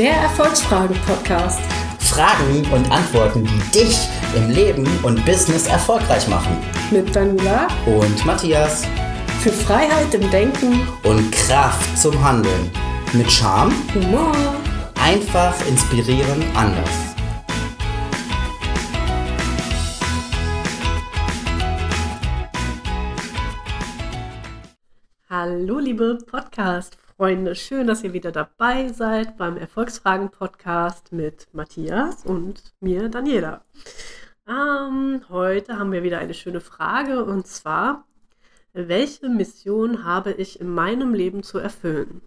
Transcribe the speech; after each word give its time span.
Der 0.00 0.14
Erfolgsfragen-Podcast. 0.14 1.60
Fragen 1.98 2.66
und 2.72 2.90
Antworten, 2.90 3.44
die 3.44 3.80
dich 3.80 4.08
im 4.34 4.48
Leben 4.48 4.88
und 5.02 5.22
Business 5.26 5.66
erfolgreich 5.66 6.26
machen. 6.26 6.56
Mit 6.90 7.14
Daniela 7.14 7.68
Und 7.84 8.24
Matthias. 8.24 8.86
für 9.42 9.52
Freiheit 9.52 10.14
im 10.14 10.30
Denken, 10.30 10.88
Und 11.02 11.30
Kraft 11.32 11.98
zum 11.98 12.18
Handeln. 12.24 12.70
Mit 13.12 13.30
Charme, 13.30 13.74
Humor. 13.92 14.32
einfach 14.94 15.54
inspirieren, 15.68 16.44
anders. 16.54 16.88
Hallo, 25.28 25.78
liebe 25.78 26.16
Podcast-Freunde. 27.20 27.54
Schön, 27.54 27.86
dass 27.86 28.02
ihr 28.02 28.14
wieder 28.14 28.32
dabei 28.32 28.88
seid 28.88 29.36
beim 29.36 29.58
Erfolgsfragen-Podcast 29.58 31.12
mit 31.12 31.48
Matthias 31.52 32.24
und 32.24 32.72
mir, 32.80 33.10
Daniela. 33.10 33.62
Ähm, 34.48 35.20
heute 35.28 35.78
haben 35.78 35.92
wir 35.92 36.02
wieder 36.02 36.18
eine 36.18 36.32
schöne 36.32 36.62
Frage 36.62 37.22
und 37.26 37.46
zwar: 37.46 38.06
Welche 38.72 39.28
Mission 39.28 40.02
habe 40.06 40.32
ich 40.32 40.60
in 40.60 40.70
meinem 40.70 41.12
Leben 41.12 41.42
zu 41.42 41.58
erfüllen? 41.58 42.22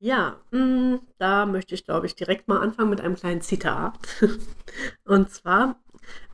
Ja, 0.00 0.36
mh, 0.50 0.98
da 1.16 1.46
möchte 1.46 1.74
ich, 1.74 1.86
glaube 1.86 2.04
ich, 2.04 2.14
direkt 2.14 2.46
mal 2.46 2.60
anfangen 2.60 2.90
mit 2.90 3.00
einem 3.00 3.16
kleinen 3.16 3.40
Zitat. 3.40 3.94
Und 5.06 5.30
zwar: 5.30 5.76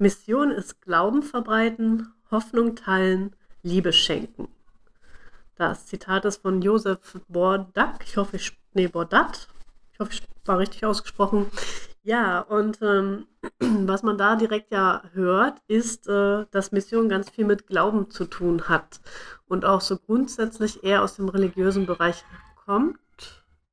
Mission 0.00 0.50
ist 0.50 0.82
Glauben 0.82 1.22
verbreiten, 1.22 2.12
Hoffnung 2.32 2.74
teilen, 2.74 3.36
Liebe 3.62 3.92
schenken. 3.92 4.48
Das 5.56 5.86
Zitat 5.86 6.26
ist 6.26 6.42
von 6.42 6.60
Josef 6.60 7.18
Bordak. 7.28 8.04
Ich 8.04 8.18
hoffe, 8.18 8.36
ich, 8.36 8.52
nee, 8.74 8.88
Bordat. 8.88 9.48
Ich 9.90 9.98
hoffe, 9.98 10.12
ich 10.12 10.22
war 10.44 10.58
richtig 10.58 10.84
ausgesprochen. 10.84 11.46
Ja, 12.02 12.40
und 12.40 12.82
ähm, 12.82 13.26
was 13.58 14.02
man 14.02 14.18
da 14.18 14.36
direkt 14.36 14.70
ja 14.70 15.02
hört, 15.14 15.62
ist, 15.66 16.08
äh, 16.08 16.44
dass 16.50 16.72
Mission 16.72 17.08
ganz 17.08 17.30
viel 17.30 17.46
mit 17.46 17.66
Glauben 17.66 18.10
zu 18.10 18.26
tun 18.26 18.68
hat 18.68 19.00
und 19.48 19.64
auch 19.64 19.80
so 19.80 19.96
grundsätzlich 19.96 20.84
eher 20.84 21.02
aus 21.02 21.16
dem 21.16 21.30
religiösen 21.30 21.86
Bereich 21.86 22.22
kommt. 22.66 22.98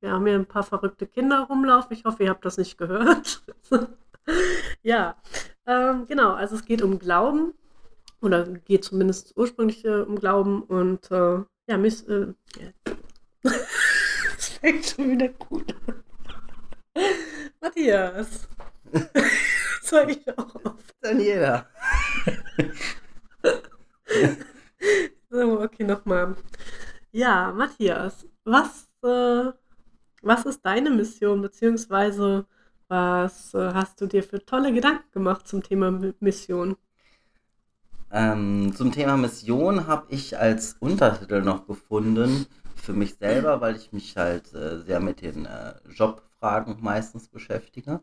Wir 0.00 0.12
haben 0.12 0.24
hier 0.26 0.36
ein 0.36 0.46
paar 0.46 0.62
verrückte 0.62 1.06
Kinder 1.06 1.40
rumlaufen. 1.40 1.94
Ich 1.94 2.04
hoffe, 2.06 2.24
ihr 2.24 2.30
habt 2.30 2.46
das 2.46 2.56
nicht 2.56 2.78
gehört. 2.78 3.42
ja, 4.82 5.16
ähm, 5.66 6.06
genau. 6.06 6.32
Also 6.32 6.56
es 6.56 6.64
geht 6.64 6.80
um 6.80 6.98
Glauben 6.98 7.52
oder 8.22 8.44
geht 8.44 8.84
zumindest 8.84 9.36
ursprünglich 9.36 9.84
äh, 9.84 10.00
um 10.00 10.18
Glauben 10.18 10.62
und 10.62 11.10
äh, 11.10 11.42
ja, 11.66 11.78
Miss. 11.78 12.02
Äh, 12.02 12.34
das 13.42 14.48
fängt 14.60 14.86
schon 14.86 15.10
wieder 15.12 15.28
gut 15.28 15.74
an. 15.86 16.02
Matthias. 17.60 18.48
Soll 19.82 20.10
ich 20.10 20.38
auch 20.38 20.54
auf? 20.64 20.82
Daniela. 21.00 21.68
So, 25.30 25.60
okay, 25.60 25.84
nochmal. 25.84 26.36
Ja, 27.12 27.52
Matthias, 27.52 28.26
was, 28.44 28.88
äh, 29.02 29.52
was 30.22 30.46
ist 30.46 30.64
deine 30.64 30.90
Mission, 30.90 31.42
beziehungsweise 31.42 32.46
was 32.88 33.54
äh, 33.54 33.72
hast 33.74 34.00
du 34.00 34.06
dir 34.06 34.22
für 34.22 34.44
tolle 34.44 34.72
Gedanken 34.72 35.10
gemacht 35.12 35.48
zum 35.48 35.62
Thema 35.62 35.90
Mission? 36.20 36.76
Ähm, 38.16 38.72
zum 38.76 38.92
Thema 38.92 39.16
Mission 39.16 39.88
habe 39.88 40.06
ich 40.08 40.38
als 40.38 40.76
Untertitel 40.78 41.42
noch 41.42 41.66
gefunden 41.66 42.46
für 42.76 42.92
mich 42.92 43.16
selber, 43.16 43.60
weil 43.60 43.74
ich 43.74 43.92
mich 43.92 44.16
halt 44.16 44.54
äh, 44.54 44.78
sehr 44.82 45.00
mit 45.00 45.20
den 45.20 45.46
äh, 45.46 45.74
Jobfragen 45.92 46.76
meistens 46.80 47.26
beschäftige. 47.26 47.98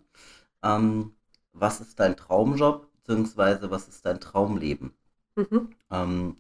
Ähm, 0.64 1.14
was 1.54 1.80
ist 1.80 1.98
dein 2.02 2.18
Traumjob, 2.18 2.92
beziehungsweise 2.94 3.72
was 3.72 3.88
ist 3.88 4.06
dein 4.06 4.20
Traumleben? 4.20 4.94
Mhm. 5.38 5.70
Ähm, 5.90 6.36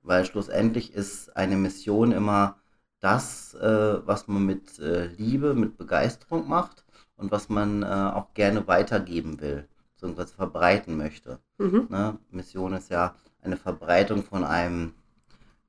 weil 0.00 0.24
schlussendlich 0.24 0.94
ist 0.94 1.36
eine 1.36 1.56
Mission 1.56 2.12
immer 2.12 2.56
das, 3.00 3.52
äh, 3.52 4.06
was 4.06 4.28
man 4.28 4.46
mit 4.46 4.78
äh, 4.78 5.08
Liebe, 5.08 5.52
mit 5.52 5.76
Begeisterung 5.76 6.48
macht 6.48 6.86
und 7.16 7.30
was 7.30 7.50
man 7.50 7.82
äh, 7.82 7.86
auch 7.86 8.32
gerne 8.32 8.66
weitergeben 8.66 9.42
will, 9.42 9.68
beziehungsweise 10.00 10.34
verbreiten 10.34 10.96
möchte. 10.96 11.38
Mhm. 11.58 11.86
Ne? 11.90 12.18
Mission 12.30 12.72
ist 12.72 12.90
ja 12.90 13.14
eine 13.42 13.56
Verbreitung 13.56 14.22
von 14.22 14.44
einem 14.44 14.94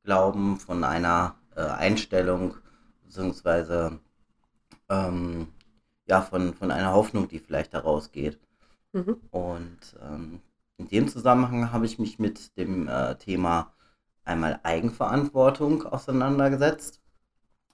Glauben, 0.03 0.58
von 0.58 0.84
einer 0.84 1.36
äh, 1.56 1.62
Einstellung, 1.62 2.56
beziehungsweise 3.03 4.00
ähm, 4.90 5.47
ja, 6.06 6.22
von, 6.22 6.53
von 6.53 6.72
einer 6.72 6.94
Hoffnung, 6.94 7.28
die 7.28 7.40
vielleicht 7.40 7.74
daraus 7.74 8.12
geht. 8.12 8.40
Mhm. 8.94 9.18
Und 9.31 9.80
ähm, 10.02 10.40
in 10.78 10.88
dem 10.88 11.08
Zusammenhang 11.08 11.72
habe 11.72 11.86
ich 11.86 12.00
mich 12.00 12.18
mit 12.18 12.58
dem 12.58 12.88
äh, 12.88 13.16
Thema 13.16 13.74
einmal 14.24 14.59
Eigenverantwortung 14.64 15.84
auseinandergesetzt, 15.84 17.02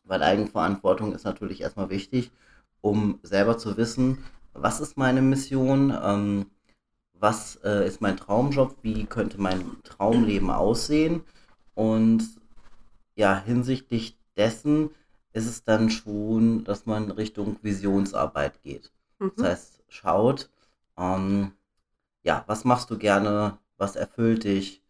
weil 0.04 0.24
Eigenverantwortung 0.24 1.14
ist 1.14 1.24
natürlich 1.24 1.62
erstmal 1.62 1.90
wichtig, 1.90 2.32
um 2.82 3.20
selber 3.22 3.58
zu 3.58 3.78
wissen, 3.78 4.24
was 4.58 4.80
ist 4.80 4.98
meine 4.98 5.22
Mission, 5.22 5.96
ähm, 6.04 6.48
was 7.14 7.58
äh, 7.64 7.88
ist 7.88 8.02
mein 8.02 8.18
Traumjob, 8.18 8.76
wie 8.82 9.06
könnte 9.06 9.40
mein 9.40 9.82
Traumleben 9.84 10.52
aussehen 10.52 11.24
und 11.76 12.24
ja, 13.16 13.42
hinsichtlich 13.44 14.18
dessen 14.36 14.92
ist 15.34 15.48
es 15.48 15.64
dann 15.64 15.90
schon, 15.90 16.64
dass 16.64 16.86
man 16.86 17.12
Richtung 17.12 17.58
Visionsarbeit 17.62 18.62
geht. 18.62 18.92
Mhm. 19.20 19.32
Das 19.38 19.46
heißt, 19.48 19.84
schaut, 19.90 20.50
ähm, 20.98 21.54
ja, 22.24 22.44
was 22.48 22.66
machst 22.66 22.90
du 22.92 22.98
gerne, 22.98 23.58
was 23.78 23.96
erfüllt 23.96 24.44
dich 24.44 24.82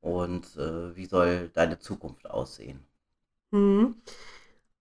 und 0.00 0.56
äh, 0.56 0.96
wie 0.96 1.06
soll 1.06 1.50
deine 1.50 1.78
Zukunft 1.78 2.30
aussehen? 2.30 2.86
Mhm. 3.50 3.96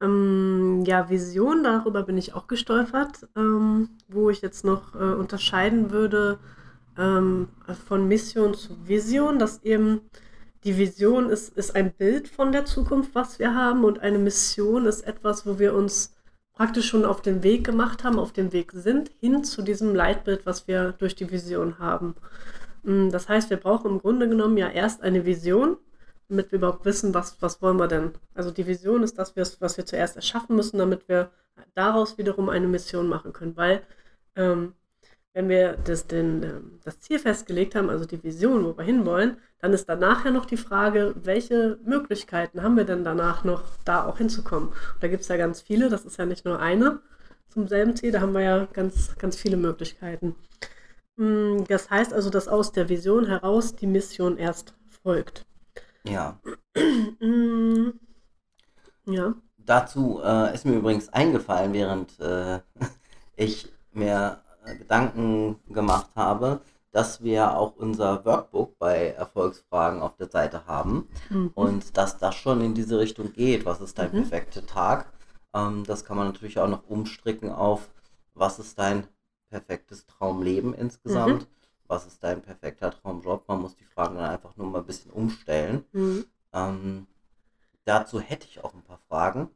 Ähm, 0.01 0.83
ja, 0.85 1.09
Vision, 1.09 1.63
darüber 1.63 2.03
bin 2.03 2.17
ich 2.17 2.33
auch 2.33 2.47
gestolpert, 2.47 3.27
ähm, 3.35 3.89
wo 4.07 4.29
ich 4.29 4.41
jetzt 4.41 4.63
noch 4.63 4.93
äh, 4.95 4.99
unterscheiden 4.99 5.91
würde 5.91 6.39
ähm, 6.97 7.49
von 7.87 8.07
Mission 8.07 8.53
zu 8.53 8.87
Vision, 8.87 9.39
dass 9.39 9.63
eben 9.63 10.01
die 10.63 10.77
Vision 10.77 11.29
ist, 11.29 11.55
ist 11.57 11.75
ein 11.75 11.93
Bild 11.93 12.27
von 12.27 12.51
der 12.51 12.65
Zukunft, 12.65 13.15
was 13.15 13.39
wir 13.39 13.55
haben, 13.55 13.83
und 13.85 13.99
eine 13.99 14.19
Mission 14.19 14.85
ist 14.85 15.01
etwas, 15.01 15.45
wo 15.45 15.59
wir 15.59 15.73
uns 15.75 16.15
praktisch 16.53 16.87
schon 16.87 17.05
auf 17.05 17.21
den 17.21 17.43
Weg 17.43 17.63
gemacht 17.65 18.03
haben, 18.03 18.19
auf 18.19 18.33
dem 18.33 18.51
Weg 18.53 18.71
sind, 18.73 19.11
hin 19.19 19.43
zu 19.43 19.61
diesem 19.61 19.95
Leitbild, 19.95 20.45
was 20.45 20.67
wir 20.67 20.93
durch 20.93 21.15
die 21.15 21.31
Vision 21.31 21.79
haben. 21.79 22.15
Mm, 22.83 23.09
Das 23.09 23.29
heißt, 23.29 23.49
wir 23.49 23.57
brauchen 23.57 23.91
im 23.91 23.99
Grunde 23.99 24.27
genommen 24.29 24.57
ja 24.57 24.69
erst 24.69 25.03
eine 25.03 25.25
Vision, 25.25 25.77
damit 26.29 26.51
wir 26.51 26.57
überhaupt 26.57 26.85
wissen, 26.85 27.13
was, 27.13 27.41
was 27.41 27.61
wollen 27.61 27.77
wir 27.77 27.87
denn. 27.87 28.11
Also 28.33 28.51
die 28.51 28.67
Vision 28.67 29.03
ist 29.03 29.17
das, 29.17 29.35
was 29.35 29.77
wir 29.77 29.85
zuerst 29.85 30.15
erschaffen 30.15 30.55
müssen, 30.55 30.77
damit 30.77 31.07
wir 31.07 31.31
daraus 31.75 32.17
wiederum 32.17 32.49
eine 32.49 32.67
Mission 32.67 33.07
machen 33.07 33.33
können. 33.33 33.55
Weil 33.55 33.81
ähm, 34.35 34.73
wenn 35.33 35.49
wir 35.49 35.77
das, 35.85 36.07
den, 36.07 36.43
ähm, 36.43 36.79
das 36.83 36.99
Ziel 36.99 37.19
festgelegt 37.19 37.75
haben, 37.75 37.89
also 37.89 38.05
die 38.05 38.23
Vision, 38.23 38.65
wo 38.65 38.77
wir 38.77 38.83
hinwollen, 38.83 39.37
dann 39.59 39.73
ist 39.73 39.87
danach 39.87 40.25
ja 40.25 40.31
noch 40.31 40.45
die 40.45 40.57
Frage, 40.57 41.13
welche 41.15 41.79
Möglichkeiten 41.83 42.63
haben 42.63 42.75
wir 42.75 42.85
denn 42.85 43.03
danach 43.03 43.43
noch, 43.43 43.63
da 43.85 44.05
auch 44.05 44.17
hinzukommen. 44.17 44.69
Und 44.69 45.03
da 45.03 45.07
gibt 45.07 45.21
es 45.21 45.27
ja 45.27 45.37
ganz 45.37 45.61
viele, 45.61 45.89
das 45.89 46.05
ist 46.05 46.17
ja 46.17 46.25
nicht 46.25 46.45
nur 46.45 46.59
eine 46.59 47.01
zum 47.49 47.67
selben 47.67 47.95
Ziel, 47.95 48.11
da 48.11 48.21
haben 48.21 48.33
wir 48.33 48.41
ja 48.41 48.67
ganz, 48.73 49.15
ganz 49.17 49.35
viele 49.35 49.57
Möglichkeiten. 49.57 50.35
Mm, 51.17 51.63
Das 51.67 51.89
heißt 51.89 52.13
also, 52.13 52.29
dass 52.29 52.47
aus 52.47 52.71
der 52.71 52.89
Vision 52.89 53.25
heraus 53.27 53.75
die 53.75 53.87
Mission 53.87 54.37
erst 54.37 54.73
folgt. 55.03 55.45
Ja, 56.09 56.39
Mm, 57.21 57.91
Ja. 59.07 59.33
dazu 59.57 60.21
äh, 60.23 60.53
ist 60.53 60.65
mir 60.65 60.73
übrigens 60.75 61.09
eingefallen, 61.09 61.73
während 61.73 62.19
äh, 62.19 62.59
ich 63.35 63.67
mir 63.91 64.41
äh, 64.65 64.75
Gedanken 64.75 65.57
gemacht 65.69 66.09
habe, 66.15 66.61
dass 66.91 67.21
wir 67.23 67.57
auch 67.57 67.75
unser 67.75 68.25
Workbook 68.25 68.77
bei 68.79 69.09
Erfolgsfragen 69.09 70.01
auf 70.01 70.15
der 70.17 70.29
Seite 70.29 70.65
haben. 70.67 71.07
Mhm. 71.29 71.51
Und 71.53 71.97
dass 71.97 72.17
das 72.19 72.35
schon 72.35 72.61
in 72.61 72.75
diese 72.75 72.99
Richtung 72.99 73.33
geht. 73.33 73.65
Was 73.65 73.81
ist 73.81 73.97
dein 73.97 74.13
Mhm. 74.13 74.13
perfekter 74.13 74.65
Tag? 74.65 75.11
Ähm, 75.53 75.83
das 75.85 76.05
kann 76.05 76.17
man 76.17 76.27
natürlich 76.27 76.59
auch 76.59 76.67
noch 76.67 76.87
umstricken 76.87 77.51
auf, 77.51 77.89
was 78.35 78.59
ist 78.59 78.77
dein 78.79 79.07
perfektes 79.49 80.05
Traumleben 80.05 80.73
insgesamt? 80.73 81.47
Was 81.87 82.05
ist 82.05 82.23
dein 82.23 82.41
perfekter 82.41 82.91
Traumjob? 82.91 83.47
Man 83.47 83.61
muss 83.61 83.75
die 83.75 83.85
Fragen 83.85 84.15
dann 84.15 84.29
einfach 84.29 84.55
nur 84.57 84.67
mal 84.67 84.79
ein 84.79 84.85
bisschen 84.85 85.11
umstellen. 85.11 85.85
Mhm. 85.93 86.25
Ähm, 86.53 87.07
dazu 87.85 88.19
hätte 88.19 88.47
ich 88.47 88.63
auch 88.63 88.73
ein 88.73 88.83
paar 88.83 88.99
Fragen. 89.07 89.49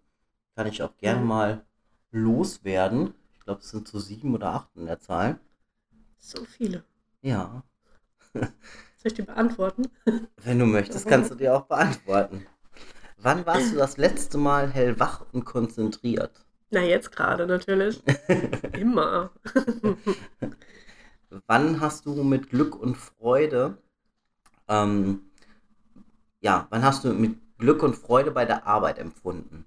Kann 0.56 0.68
ich 0.68 0.82
auch 0.84 0.96
gerne 0.98 1.22
Mhm. 1.22 1.28
mal 1.28 1.66
loswerden. 2.12 3.14
Ich 3.34 3.42
glaube, 3.42 3.62
es 3.62 3.70
sind 3.70 3.88
so 3.88 4.00
sieben 4.00 4.34
oder 4.36 4.54
acht 4.54 4.70
in 4.76 4.86
der 4.86 5.00
Zahl. 5.00 5.40
So 6.20 6.44
viele. 6.46 6.84
Ja. 7.22 7.64
Soll 8.34 8.52
ich 9.06 9.14
die 9.14 9.24
beantworten? 9.24 9.90
Wenn 10.38 10.60
du 10.60 10.66
möchtest, 10.66 11.08
kannst 11.08 11.32
du 11.32 11.36
dir 11.36 11.56
auch 11.56 11.66
beantworten. 11.66 12.46
Wann 13.18 13.46
warst 13.46 13.74
du 13.74 13.78
das 13.78 13.98
letzte 13.98 14.38
Mal 14.38 14.72
hellwach 14.72 15.26
und 15.32 15.46
konzentriert? 15.46 16.46
Na, 16.70 16.82
jetzt 16.82 17.12
gerade 17.12 17.46
natürlich. 17.46 18.02
Immer. 18.74 19.32
Wann 21.48 21.80
hast 21.80 22.06
du 22.06 22.24
mit 22.24 22.50
Glück 22.50 22.76
und 22.76 22.96
Freude, 22.96 23.78
ähm, 24.68 25.22
ja, 26.42 26.68
wann 26.70 26.84
hast 26.84 27.04
du 27.04 27.14
mit 27.14 27.38
Glück 27.58 27.84
und 27.84 27.96
Freude 27.96 28.32
bei 28.32 28.46
der 28.46 28.68
Arbeit 28.68 29.00
empfunden? 29.00 29.66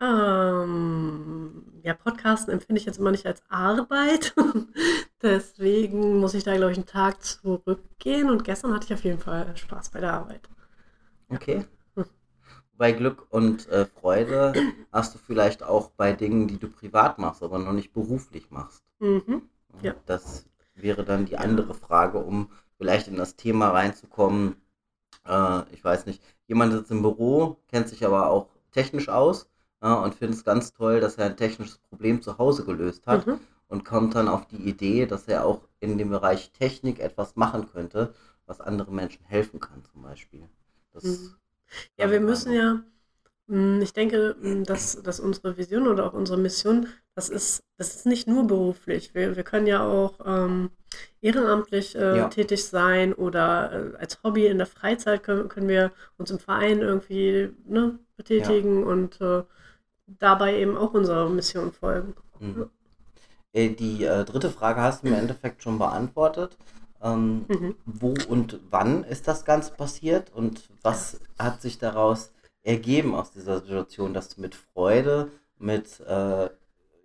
Ähm, 0.00 1.62
ja, 1.82 1.94
Podcasten 1.94 2.52
empfinde 2.52 2.80
ich 2.80 2.86
jetzt 2.86 2.98
immer 2.98 3.10
nicht 3.10 3.26
als 3.26 3.42
Arbeit. 3.48 4.34
Deswegen 5.22 6.18
muss 6.18 6.34
ich 6.34 6.44
da, 6.44 6.54
glaube 6.54 6.72
ich, 6.72 6.78
einen 6.78 6.86
Tag 6.86 7.22
zurückgehen. 7.22 8.28
Und 8.28 8.44
gestern 8.44 8.74
hatte 8.74 8.86
ich 8.86 8.94
auf 8.94 9.04
jeden 9.04 9.20
Fall 9.20 9.56
Spaß 9.56 9.90
bei 9.90 10.00
der 10.00 10.12
Arbeit. 10.12 10.48
Okay. 11.30 11.64
Bei 12.74 12.92
Glück 12.92 13.26
und 13.30 13.68
äh, 13.70 13.86
Freude 13.86 14.52
hast 14.92 15.14
du 15.14 15.18
vielleicht 15.18 15.62
auch 15.62 15.90
bei 15.90 16.12
Dingen, 16.12 16.46
die 16.46 16.58
du 16.58 16.68
privat 16.68 17.18
machst, 17.18 17.42
aber 17.42 17.58
noch 17.58 17.72
nicht 17.72 17.94
beruflich 17.94 18.50
machst. 18.50 18.84
Mhm. 18.98 19.42
Ja. 19.80 19.94
Das 20.04 20.44
wäre 20.76 21.04
dann 21.04 21.26
die 21.26 21.38
andere 21.38 21.74
Frage, 21.74 22.18
um 22.18 22.50
vielleicht 22.78 23.08
in 23.08 23.16
das 23.16 23.36
Thema 23.36 23.70
reinzukommen. 23.70 24.56
Äh, 25.26 25.62
ich 25.74 25.84
weiß 25.84 26.06
nicht, 26.06 26.22
jemand 26.48 26.72
sitzt 26.72 26.90
im 26.90 27.02
Büro, 27.02 27.58
kennt 27.68 27.88
sich 27.88 28.04
aber 28.06 28.30
auch 28.30 28.48
technisch 28.72 29.08
aus 29.10 29.50
ja, 29.82 29.94
und 29.94 30.14
findet 30.14 30.38
es 30.38 30.44
ganz 30.44 30.72
toll, 30.72 31.00
dass 31.00 31.16
er 31.18 31.26
ein 31.26 31.36
technisches 31.36 31.78
Problem 31.78 32.22
zu 32.22 32.38
Hause 32.38 32.64
gelöst 32.64 33.06
hat 33.06 33.26
Mhm. 33.26 33.40
und 33.68 33.84
kommt 33.84 34.14
dann 34.14 34.28
auf 34.28 34.46
die 34.46 34.56
Idee, 34.68 35.06
dass 35.06 35.28
er 35.28 35.44
auch 35.44 35.62
in 35.80 35.98
dem 35.98 36.10
Bereich 36.10 36.52
Technik 36.52 37.00
etwas 37.00 37.36
machen 37.36 37.68
könnte, 37.70 38.14
was 38.46 38.60
anderen 38.60 38.94
Menschen 38.94 39.24
helfen 39.26 39.60
kann, 39.60 39.84
zum 39.84 40.02
Beispiel. 40.02 40.48
Das, 40.92 41.04
Mhm. 41.04 41.36
Ja, 41.98 42.10
wir 42.10 42.20
müssen 42.20 42.52
ja, 42.52 42.84
mh, 43.48 43.82
ich 43.82 43.92
denke, 43.94 44.36
mh, 44.40 44.64
dass, 44.64 45.02
dass 45.02 45.20
unsere 45.20 45.56
Vision 45.58 45.88
oder 45.88 46.06
auch 46.06 46.14
unsere 46.14 46.38
Mission, 46.38 46.88
das 47.16 47.30
ist, 47.30 47.64
das 47.78 47.96
ist 47.96 48.06
nicht 48.06 48.28
nur 48.28 48.46
beruflich. 48.46 49.14
Wir, 49.14 49.36
wir 49.36 49.44
können 49.44 49.66
ja 49.66 49.84
auch 49.86 50.20
ähm, 50.26 50.70
ehrenamtlich 51.22 51.96
äh, 51.96 52.16
Ja. 52.18 52.28
tätig 52.28 52.64
sein 52.66 53.14
oder 53.14 53.94
äh, 53.94 53.98
als 53.98 54.22
Hobby 54.24 54.46
in 54.46 54.58
der 54.58 54.66
Freizeit 54.68 55.22
können, 55.24 55.48
können 55.48 55.68
wir 55.68 55.92
uns 56.18 56.30
im 56.30 56.38
Verein 56.40 56.80
irgendwie 56.80 57.52
ne, 57.66 57.98
betätigen 58.16 58.84
und 58.84 59.20
äh, 59.22 59.44
dabei 60.06 60.58
eben 60.60 60.76
auch 60.76 60.94
unserer 60.94 61.28
Mission 61.30 61.72
folgen. 61.72 62.14
Mhm. 62.40 62.70
Äh, 63.52 63.70
Die 63.70 64.04
äh, 64.04 64.24
dritte 64.24 64.50
Frage 64.50 64.80
hast 64.82 65.02
du 65.04 65.08
im 65.08 65.14
Endeffekt 65.14 65.62
schon 65.62 65.78
beantwortet. 65.78 66.58
Ähm, 67.02 67.46
Mhm. 67.48 67.76
wo 67.84 68.14
und 68.28 68.60
wann 68.70 69.04
ist 69.04 69.28
das 69.28 69.44
Ganze 69.44 69.72
passiert 69.74 70.32
und 70.34 70.70
was 70.82 71.20
hat 71.38 71.62
sich 71.62 71.78
daraus 71.78 72.32
ergeben 72.64 73.14
aus 73.14 73.32
dieser 73.32 73.60
Situation, 73.60 74.14
dass 74.14 74.30
du 74.30 74.40
mit 74.40 74.54
Freude, 74.56 75.30
mit 75.58 76.00
äh, 76.00 76.50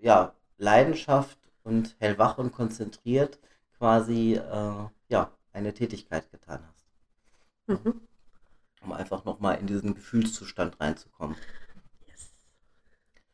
ja, 0.01 0.35
Leidenschaft 0.57 1.39
und 1.63 1.95
hellwach 1.99 2.37
und 2.37 2.51
konzentriert 2.51 3.39
quasi 3.77 4.35
äh, 4.35 4.89
ja, 5.09 5.31
eine 5.53 5.73
Tätigkeit 5.73 6.29
getan 6.31 6.63
hast, 6.67 6.85
Mhm. 7.67 7.91
um 8.83 8.91
einfach 8.91 9.25
nochmal 9.25 9.57
in 9.59 9.65
diesen 9.65 9.95
Gefühlszustand 9.95 10.79
reinzukommen. 10.79 11.35
Yes. 12.07 12.31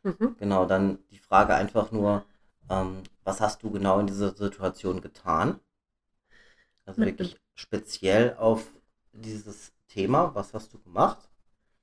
Mhm. 0.03 0.35
Genau, 0.39 0.65
dann 0.65 0.99
die 1.11 1.19
Frage 1.19 1.53
einfach 1.53 1.91
nur, 1.91 2.25
ähm, 2.69 3.03
was 3.25 3.41
hast 3.41 3.61
du 3.61 3.69
genau 3.71 3.99
in 3.99 4.07
dieser 4.07 4.33
Situation 4.35 5.01
getan? 5.01 5.59
Also 6.87 6.99
Mit- 7.01 7.19
wirklich 7.19 7.39
speziell 7.53 8.35
auf 8.37 8.65
dieses 9.13 9.73
Thema, 9.87 10.33
was 10.33 10.55
hast 10.55 10.73
du 10.73 10.79
gemacht? 10.79 11.29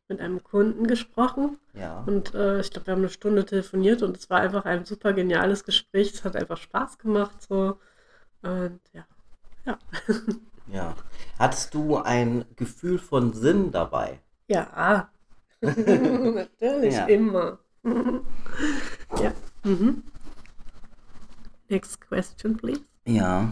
Mit 0.09 0.21
einem 0.21 0.43
Kunden 0.43 0.87
gesprochen. 0.87 1.59
Ja, 1.73 2.05
Und 2.07 2.35
äh, 2.35 2.61
ich 2.61 2.71
glaube, 2.71 2.87
wir 2.89 2.93
haben 2.93 3.01
eine 3.01 3.09
Stunde 3.09 3.47
telefoniert 3.47 4.03
und 4.03 4.17
es 4.19 4.29
war 4.29 4.41
einfach 4.41 4.67
ein 4.67 4.85
super 4.85 5.15
geniales 5.15 5.65
Gespräch. 5.65 6.13
Es 6.13 6.25
hat 6.25 6.37
einfach 6.37 6.59
Spaß 6.59 6.99
gemacht. 6.99 7.41
So. 7.49 7.79
Und 8.43 8.81
ja. 8.93 9.07
Ja. 9.65 9.79
ja. 10.67 10.95
Hattest 11.39 11.73
du 11.73 11.97
ein 11.97 12.45
Gefühl 12.57 12.99
von 12.99 13.33
Sinn 13.33 13.71
dabei? 13.73 14.21
Ja. 14.49 15.09
Natürlich, 15.63 16.95
Ja. 16.95 17.07
immer. 17.07 17.59
ja. 19.23 19.33
Mhm. 19.65 20.03
Next 21.71 21.99
question, 22.03 22.59
please. 22.59 22.83
Ja. 23.07 23.49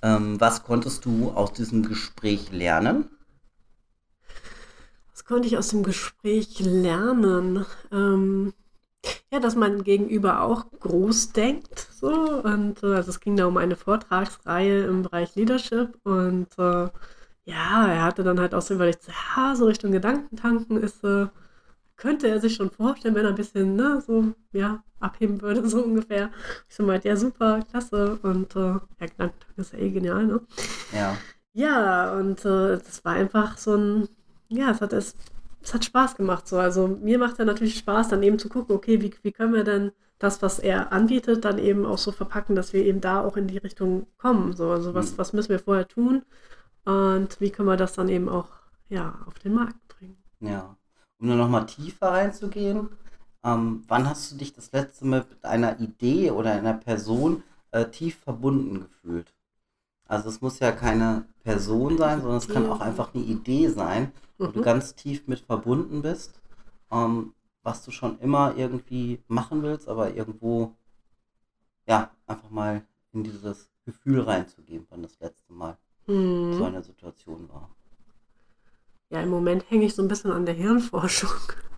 Ähm, 0.00 0.40
was 0.40 0.62
konntest 0.62 1.04
du 1.04 1.30
aus 1.32 1.52
diesem 1.52 1.82
Gespräch 1.82 2.52
lernen? 2.52 3.10
Konnte 5.28 5.46
ich 5.46 5.58
aus 5.58 5.68
dem 5.68 5.82
Gespräch 5.82 6.58
lernen? 6.60 7.66
Ähm, 7.92 8.54
ja, 9.30 9.40
dass 9.40 9.56
mein 9.56 9.84
Gegenüber 9.84 10.40
auch 10.40 10.70
groß 10.80 11.32
denkt. 11.32 11.88
So. 11.92 12.08
Und 12.42 12.82
äh, 12.82 12.94
also 12.94 13.10
es 13.10 13.20
ging 13.20 13.36
da 13.36 13.44
um 13.46 13.58
eine 13.58 13.76
Vortragsreihe 13.76 14.84
im 14.86 15.02
Bereich 15.02 15.34
Leadership. 15.34 15.98
Und 16.04 16.48
äh, 16.58 16.88
ja, 17.44 17.86
er 17.88 18.02
hatte 18.04 18.24
dann 18.24 18.40
halt 18.40 18.54
auch 18.54 18.62
so 18.62 18.72
überlegt, 18.72 19.02
so, 19.02 19.12
ja, 19.12 19.54
so 19.54 19.66
Richtung 19.66 19.92
Gedankentanken 19.92 20.78
ist, 20.78 21.04
äh, 21.04 21.26
könnte 21.96 22.28
er 22.28 22.40
sich 22.40 22.54
schon 22.54 22.70
vorstellen, 22.70 23.14
wenn 23.14 23.24
er 23.26 23.30
ein 23.30 23.36
bisschen, 23.36 23.76
ne, 23.76 24.02
so, 24.06 24.32
ja, 24.52 24.82
abheben 24.98 25.42
würde, 25.42 25.68
so 25.68 25.84
ungefähr. 25.84 26.30
Ich 26.70 26.76
so 26.76 26.84
meinte, 26.84 27.08
ja, 27.08 27.16
super, 27.16 27.60
klasse. 27.70 28.18
Und 28.22 28.56
äh, 28.56 28.60
ja, 28.60 28.80
Gedankentanken 28.98 29.60
ist 29.60 29.74
ja 29.74 29.78
eh 29.80 29.90
genial, 29.90 30.26
ne? 30.26 30.40
Ja. 30.92 31.18
Ja, 31.52 32.14
und 32.14 32.44
äh, 32.46 32.78
das 32.78 33.04
war 33.04 33.14
einfach 33.14 33.58
so 33.58 33.76
ein, 33.76 34.08
ja, 34.48 34.70
es 34.70 34.80
hat, 34.80 34.92
es, 34.92 35.16
es 35.62 35.74
hat 35.74 35.84
Spaß 35.84 36.16
gemacht. 36.16 36.46
So. 36.48 36.58
Also 36.58 36.88
mir 36.88 37.18
macht 37.18 37.38
ja 37.38 37.44
natürlich 37.44 37.78
Spaß, 37.78 38.08
dann 38.08 38.22
eben 38.22 38.38
zu 38.38 38.48
gucken, 38.48 38.74
okay, 38.76 39.00
wie, 39.02 39.12
wie 39.22 39.32
können 39.32 39.54
wir 39.54 39.64
denn 39.64 39.92
das, 40.18 40.42
was 40.42 40.58
er 40.58 40.92
anbietet, 40.92 41.44
dann 41.44 41.58
eben 41.58 41.86
auch 41.86 41.98
so 41.98 42.12
verpacken, 42.12 42.56
dass 42.56 42.72
wir 42.72 42.84
eben 42.84 43.00
da 43.00 43.20
auch 43.22 43.36
in 43.36 43.46
die 43.48 43.58
Richtung 43.58 44.06
kommen. 44.18 44.54
So. 44.56 44.70
Also 44.70 44.94
was, 44.94 45.12
Mhm. 45.12 45.18
was 45.18 45.32
müssen 45.32 45.50
wir 45.50 45.60
vorher 45.60 45.86
tun 45.88 46.22
und 46.84 47.40
wie 47.40 47.50
können 47.50 47.68
wir 47.68 47.76
das 47.76 47.94
dann 47.94 48.08
eben 48.08 48.28
auch 48.28 48.48
ja, 48.88 49.20
auf 49.26 49.38
den 49.40 49.54
Markt 49.54 49.86
bringen. 49.88 50.18
Ja. 50.40 50.76
Um 51.18 51.28
nur 51.28 51.36
noch 51.36 51.48
mal 51.48 51.64
tiefer 51.66 52.08
reinzugehen, 52.12 52.88
ähm, 53.44 53.84
wann 53.88 54.08
hast 54.08 54.32
du 54.32 54.36
dich 54.36 54.52
das 54.52 54.72
letzte 54.72 55.04
Mal 55.04 55.26
mit 55.30 55.44
einer 55.44 55.78
Idee 55.80 56.30
oder 56.30 56.52
einer 56.52 56.74
Person 56.74 57.42
äh, 57.72 57.86
tief 57.90 58.18
verbunden 58.18 58.80
gefühlt? 58.80 59.34
Also 60.08 60.28
es 60.30 60.40
muss 60.40 60.58
ja 60.58 60.72
keine 60.72 61.26
Person 61.44 61.98
sein, 61.98 62.20
sondern 62.20 62.38
es 62.38 62.48
kann 62.48 62.66
auch 62.66 62.80
einfach 62.80 63.14
eine 63.14 63.22
Idee 63.24 63.68
sein, 63.68 64.12
wo 64.38 64.50
du 64.50 64.58
Mhm. 64.60 64.64
ganz 64.64 64.94
tief 64.96 65.28
mit 65.28 65.40
verbunden 65.40 66.02
bist, 66.02 66.40
ähm, 66.90 67.34
was 67.62 67.84
du 67.84 67.92
schon 67.92 68.18
immer 68.20 68.56
irgendwie 68.56 69.22
machen 69.28 69.62
willst, 69.62 69.88
aber 69.88 70.14
irgendwo, 70.14 70.74
ja, 71.86 72.10
einfach 72.26 72.50
mal 72.50 72.86
in 73.12 73.24
dieses 73.24 73.70
Gefühl 73.84 74.20
reinzugeben, 74.22 74.86
wann 74.90 75.02
das 75.02 75.18
letzte 75.20 75.52
Mal 75.52 75.76
so 76.06 76.14
Hm. 76.14 76.62
eine 76.64 76.82
Situation 76.82 77.48
war. 77.50 77.70
Ja, 79.10 79.20
im 79.22 79.30
Moment 79.30 79.70
hänge 79.70 79.86
ich 79.86 79.94
so 79.94 80.02
ein 80.02 80.08
bisschen 80.08 80.32
an 80.32 80.46
der 80.46 80.54
Hirnforschung. 80.54 81.30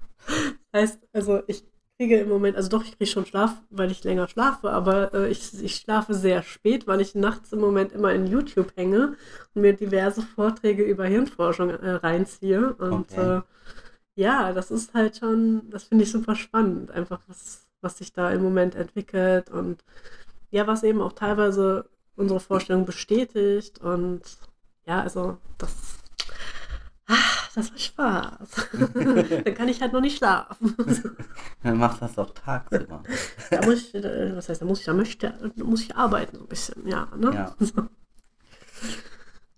Das 0.73 0.83
heißt, 0.83 1.09
also 1.13 1.43
ich 1.49 1.65
kriege 2.01 2.19
im 2.21 2.31
Moment, 2.31 2.57
also 2.57 2.71
doch, 2.71 2.83
ich 2.83 2.97
kriege 2.97 3.11
schon 3.11 3.27
Schlaf, 3.27 3.61
weil 3.69 3.91
ich 3.91 4.05
länger 4.05 4.27
schlafe, 4.27 4.71
aber 4.71 5.13
äh, 5.13 5.29
ich, 5.29 5.63
ich 5.63 5.77
schlafe 5.77 6.15
sehr 6.15 6.43
spät, 6.43 6.87
weil 6.87 7.03
ich 7.03 7.15
nachts 7.15 7.53
im 7.53 7.61
Moment 7.61 7.93
immer 7.93 8.15
in 8.15 8.27
YouTube 8.27 8.75
hänge 8.75 9.17
und 9.55 9.63
mir 9.63 9.75
diverse 9.75 10.23
Vorträge 10.23 10.83
über 10.83 11.05
Hirnforschung 11.05 11.69
äh, 11.71 11.91
reinziehe. 11.93 12.73
Und 12.75 13.13
Okay. 13.13 13.19
äh, 13.19 13.43
ja, 14.17 14.53
das 14.55 14.71
ist 14.71 14.95
halt 14.95 15.19
schon, 15.19 15.71
das 15.71 15.85
finde 15.85 16.05
ich 16.05 16.13
super 16.13 16.37
spannend, 16.37 16.91
einfach 16.93 17.21
was, 17.29 17.67
was 17.83 17.99
sich 17.99 18.13
da 18.13 18.33
im 18.33 18.43
Moment 18.43 18.75
entwickelt 18.77 19.51
und 19.51 19.85
ja, 20.51 20.67
was 20.67 20.83
eben 20.85 21.03
auch 21.03 21.13
teilweise 21.15 21.87
unsere 22.17 22.41
Vorstellung 22.41 22.87
bestätigt 22.87 23.81
und 23.81 24.23
ja, 24.87 25.03
also 25.03 25.39
das, 25.59 26.00
das 27.61 27.71
macht 27.71 27.81
Spaß. 27.81 28.69
Dann 29.45 29.55
kann 29.55 29.69
ich 29.69 29.81
halt 29.81 29.93
noch 29.93 30.01
nicht 30.01 30.19
schlafen. 30.19 30.75
Dann 31.63 31.79
machst 31.79 31.99
du 32.01 32.07
das 32.07 32.19
auch 32.19 32.31
tagsüber. 32.31 33.03
Da 33.51 33.65
muss 33.65 33.89
ich, 33.89 33.95
äh, 33.95 34.37
was 34.37 34.49
heißt, 34.49 34.63
da 34.63 34.67
muss 34.67 34.81
ich, 34.81 34.87
da 34.87 34.95
möchte, 34.95 35.53
da 35.57 35.65
muss 35.65 35.83
ich 35.83 35.95
arbeiten 35.95 36.37
so 36.37 36.43
ein 36.43 36.49
bisschen, 36.49 36.87
ja, 36.87 37.09
ne? 37.17 37.35
Ja. 37.35 37.57
So. 37.67 37.89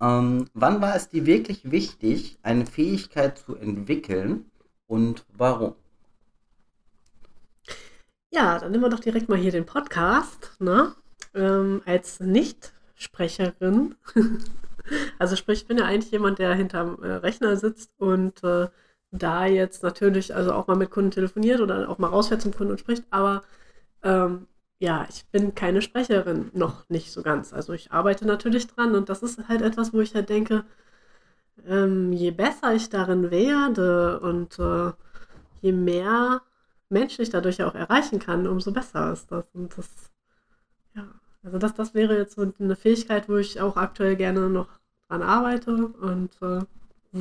Ähm, 0.00 0.48
wann 0.52 0.80
war 0.80 0.96
es 0.96 1.08
dir 1.08 1.26
wirklich 1.26 1.70
wichtig, 1.70 2.36
eine 2.42 2.66
Fähigkeit 2.66 3.38
zu 3.38 3.54
entwickeln 3.54 4.50
und 4.88 5.24
warum? 5.32 5.76
Ja, 8.32 8.58
dann 8.58 8.72
nehmen 8.72 8.82
wir 8.82 8.90
doch 8.90 8.98
direkt 8.98 9.28
mal 9.28 9.38
hier 9.38 9.52
den 9.52 9.66
Podcast, 9.66 10.56
ne? 10.58 10.94
Ähm, 11.34 11.82
als 11.84 12.18
Nichtsprecherin. 12.18 13.94
Also 15.18 15.36
sprich, 15.36 15.62
ich 15.62 15.66
bin 15.66 15.78
ja 15.78 15.84
eigentlich 15.84 16.12
jemand, 16.12 16.38
der 16.38 16.54
hinterm 16.54 17.02
äh, 17.02 17.12
Rechner 17.12 17.56
sitzt 17.56 17.92
und 17.98 18.42
äh, 18.44 18.68
da 19.10 19.46
jetzt 19.46 19.82
natürlich 19.82 20.34
also 20.34 20.52
auch 20.52 20.66
mal 20.66 20.76
mit 20.76 20.90
Kunden 20.90 21.10
telefoniert 21.10 21.60
oder 21.60 21.88
auch 21.88 21.98
mal 21.98 22.08
rausfährt 22.08 22.42
zum 22.42 22.54
Kunden 22.54 22.72
und 22.72 22.80
spricht, 22.80 23.04
aber 23.10 23.42
ähm, 24.02 24.46
ja, 24.78 25.06
ich 25.08 25.26
bin 25.26 25.54
keine 25.54 25.80
Sprecherin, 25.82 26.50
noch 26.54 26.88
nicht 26.88 27.12
so 27.12 27.22
ganz. 27.22 27.52
Also 27.52 27.72
ich 27.72 27.92
arbeite 27.92 28.26
natürlich 28.26 28.66
dran 28.66 28.94
und 28.96 29.08
das 29.08 29.22
ist 29.22 29.48
halt 29.48 29.62
etwas, 29.62 29.92
wo 29.92 30.00
ich 30.00 30.14
halt 30.14 30.28
denke, 30.28 30.64
ähm, 31.66 32.12
je 32.12 32.30
besser 32.32 32.74
ich 32.74 32.88
darin 32.90 33.30
werde 33.30 34.20
und 34.20 34.58
äh, 34.58 34.92
je 35.60 35.72
mehr 35.72 36.42
menschlich 36.88 37.30
dadurch 37.30 37.58
ja 37.58 37.68
auch 37.68 37.74
erreichen 37.74 38.18
kann, 38.18 38.46
umso 38.46 38.72
besser 38.72 39.12
ist 39.12 39.30
das. 39.32 39.46
Und 39.54 39.76
das, 39.78 40.11
also 41.44 41.58
das, 41.58 41.74
das 41.74 41.94
wäre 41.94 42.16
jetzt 42.16 42.36
so 42.36 42.52
eine 42.58 42.76
Fähigkeit, 42.76 43.28
wo 43.28 43.36
ich 43.36 43.60
auch 43.60 43.76
aktuell 43.76 44.16
gerne 44.16 44.48
noch 44.48 44.68
dran 45.08 45.22
arbeite 45.22 45.86
und 45.86 46.30
äh, 46.40 46.60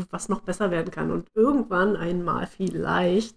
was 0.10 0.30
noch 0.30 0.42
besser 0.42 0.72
werden 0.72 0.92
kann. 0.92 1.12
Und 1.12 1.28
irgendwann 1.34 1.96
einmal 1.96 2.48
vielleicht, 2.48 3.36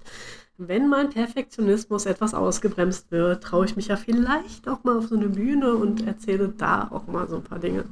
wenn 0.57 0.89
mein 0.89 1.11
Perfektionismus 1.11 2.07
etwas 2.07 2.35
ausgebremst 2.35 3.11
wird, 3.11 3.43
traue 3.43 3.65
ich 3.65 3.77
mich 3.77 3.89
ja 3.89 3.97
vielleicht 3.97 4.69
auch 4.69 4.85
mal 4.85 4.99
auf 4.99 5.09
so 5.09 5.17
eine 5.17 5.29
Bühne 5.29 5.75
und 5.75 6.07
erzähle 6.07 6.49
da 6.49 6.89
auch 6.91 7.07
mal 7.07 7.29
so 7.29 7.37
ein 7.37 7.43
paar 7.43 7.59
Dinge. 7.59 7.85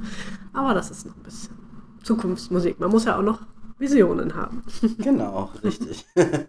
Aber 0.52 0.74
das 0.74 0.90
ist 0.90 1.06
noch 1.06 1.16
ein 1.16 1.22
bisschen 1.22 1.56
Zukunftsmusik. 2.02 2.78
Man 2.78 2.90
muss 2.90 3.04
ja 3.04 3.18
auch 3.18 3.22
noch 3.22 3.40
Visionen 3.78 4.34
haben. 4.34 4.62
Genau, 4.98 5.50
richtig. 5.64 6.06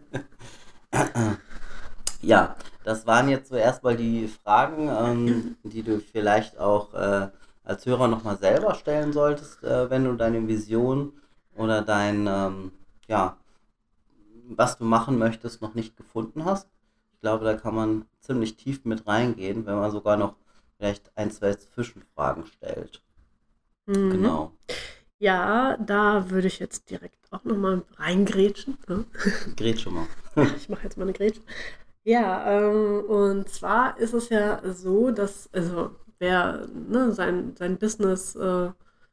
ja, 2.22 2.56
das 2.84 3.06
waren 3.08 3.30
jetzt 3.30 3.50
so 3.50 3.56
erstmal 3.56 3.96
die 3.96 4.28
Fragen, 4.28 4.90
ähm, 4.90 5.56
die 5.64 5.84
du 5.84 6.00
vielleicht 6.00 6.58
auch 6.58 6.94
äh, 6.94 7.30
als 7.64 7.86
Hörer 7.86 8.08
nochmal 8.08 8.38
selber 8.38 8.76
stellen 8.76 9.14
solltest, 9.14 9.64
äh, 9.64 9.90
wenn 9.90 10.04
du 10.06 10.14
deine 10.14 10.48
Vision 10.48 11.14
oder 11.56 11.82
dein, 11.82 12.28
ähm, 12.28 12.72
ja, 13.08 13.38
was 14.50 14.78
du 14.78 14.86
machen 14.86 15.18
möchtest, 15.18 15.62
noch 15.62 15.74
nicht 15.74 15.96
gefunden 15.96 16.46
hast. 16.46 16.68
Ich 17.14 17.22
glaube, 17.22 17.46
da 17.46 17.54
kann 17.56 17.76
man 17.76 18.06
ziemlich 18.20 18.58
tief 18.58 18.84
mit 18.86 19.08
reingehen, 19.08 19.66
wenn 19.66 19.76
man 19.76 19.92
sogar 19.92 20.18
noch 20.18 20.36
vielleicht 20.78 21.12
ein, 21.16 21.32
zwei 21.32 21.54
Zwischenfragen 21.54 22.46
stellt. 22.46 23.02
Mhm. 23.86 24.10
Genau. 24.10 24.52
Ja, 25.20 25.78
da 25.78 26.30
würde 26.30 26.48
ich 26.48 26.60
jetzt 26.60 26.90
direkt 26.90 27.32
auch 27.32 27.46
nochmal 27.46 27.84
reingrätschen. 27.96 28.78
Ne? 28.90 29.06
Grätsche 29.56 29.90
mal. 29.90 30.08
ich 30.58 30.68
mache 30.68 30.84
jetzt 30.84 30.98
mal 30.98 31.04
eine 31.04 31.14
Grätsche. 31.14 31.42
Ja, 32.06 32.70
ähm, 32.70 33.06
und 33.08 33.48
zwar 33.50 33.98
ist 33.98 34.14
es 34.14 34.30
ja 34.30 34.62
so, 34.74 35.12
dass, 35.12 35.50
also 35.54 35.96
wer 36.20 36.68
ne, 36.74 37.14
sein, 37.14 37.56
sein 37.56 37.78
Business 37.78 38.36
äh, 38.36 38.72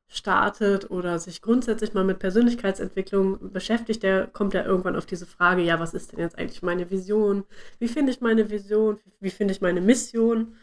startet 0.08 0.90
oder 0.90 1.20
sich 1.20 1.40
grundsätzlich 1.40 1.94
mal 1.94 2.02
mit 2.04 2.18
Persönlichkeitsentwicklung 2.18 3.52
beschäftigt, 3.52 4.02
der 4.02 4.26
kommt 4.26 4.54
ja 4.54 4.64
irgendwann 4.64 4.96
auf 4.96 5.06
diese 5.06 5.26
Frage, 5.26 5.62
ja, 5.62 5.78
was 5.78 5.94
ist 5.94 6.10
denn 6.12 6.18
jetzt 6.18 6.36
eigentlich 6.36 6.62
meine 6.62 6.90
Vision? 6.90 7.44
Wie 7.78 7.86
finde 7.88 8.10
ich 8.10 8.20
meine 8.20 8.50
Vision? 8.50 8.98
Wie 9.20 9.30
finde 9.30 9.52
ich 9.54 9.60
meine 9.60 9.80
Mission? 9.80 10.56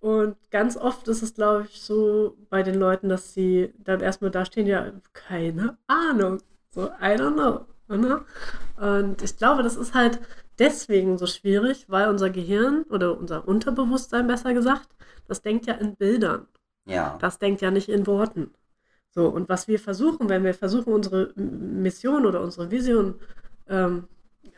Und 0.00 0.36
ganz 0.50 0.76
oft 0.76 1.08
ist 1.08 1.22
es, 1.22 1.34
glaube 1.34 1.66
ich, 1.70 1.82
so 1.82 2.36
bei 2.50 2.62
den 2.64 2.76
Leuten, 2.76 3.08
dass 3.08 3.34
sie 3.34 3.74
dann 3.78 4.00
erstmal 4.00 4.30
da 4.32 4.44
stehen, 4.44 4.66
ja, 4.66 4.92
keine 5.12 5.78
Ahnung. 5.88 6.40
So, 6.70 6.86
I 7.00 7.16
don't 7.16 7.34
know. 7.34 7.66
Ne? 7.96 8.24
Und 8.76 9.22
ich 9.22 9.36
glaube, 9.36 9.62
das 9.62 9.76
ist 9.76 9.94
halt 9.94 10.20
deswegen 10.58 11.18
so 11.18 11.26
schwierig, 11.26 11.86
weil 11.88 12.08
unser 12.08 12.30
Gehirn 12.30 12.84
oder 12.84 13.18
unser 13.18 13.46
Unterbewusstsein 13.48 14.26
besser 14.26 14.54
gesagt, 14.54 14.88
das 15.26 15.42
denkt 15.42 15.66
ja 15.66 15.74
in 15.74 15.96
Bildern. 15.96 16.46
Ja. 16.86 17.18
Das 17.20 17.38
denkt 17.38 17.60
ja 17.62 17.70
nicht 17.70 17.88
in 17.88 18.06
Worten. 18.06 18.52
So, 19.10 19.28
und 19.28 19.48
was 19.48 19.66
wir 19.68 19.78
versuchen, 19.78 20.28
wenn 20.28 20.44
wir 20.44 20.54
versuchen, 20.54 20.92
unsere 20.92 21.32
Mission 21.36 22.26
oder 22.26 22.40
unsere 22.42 22.70
Vision 22.70 23.16
ähm, 23.68 24.04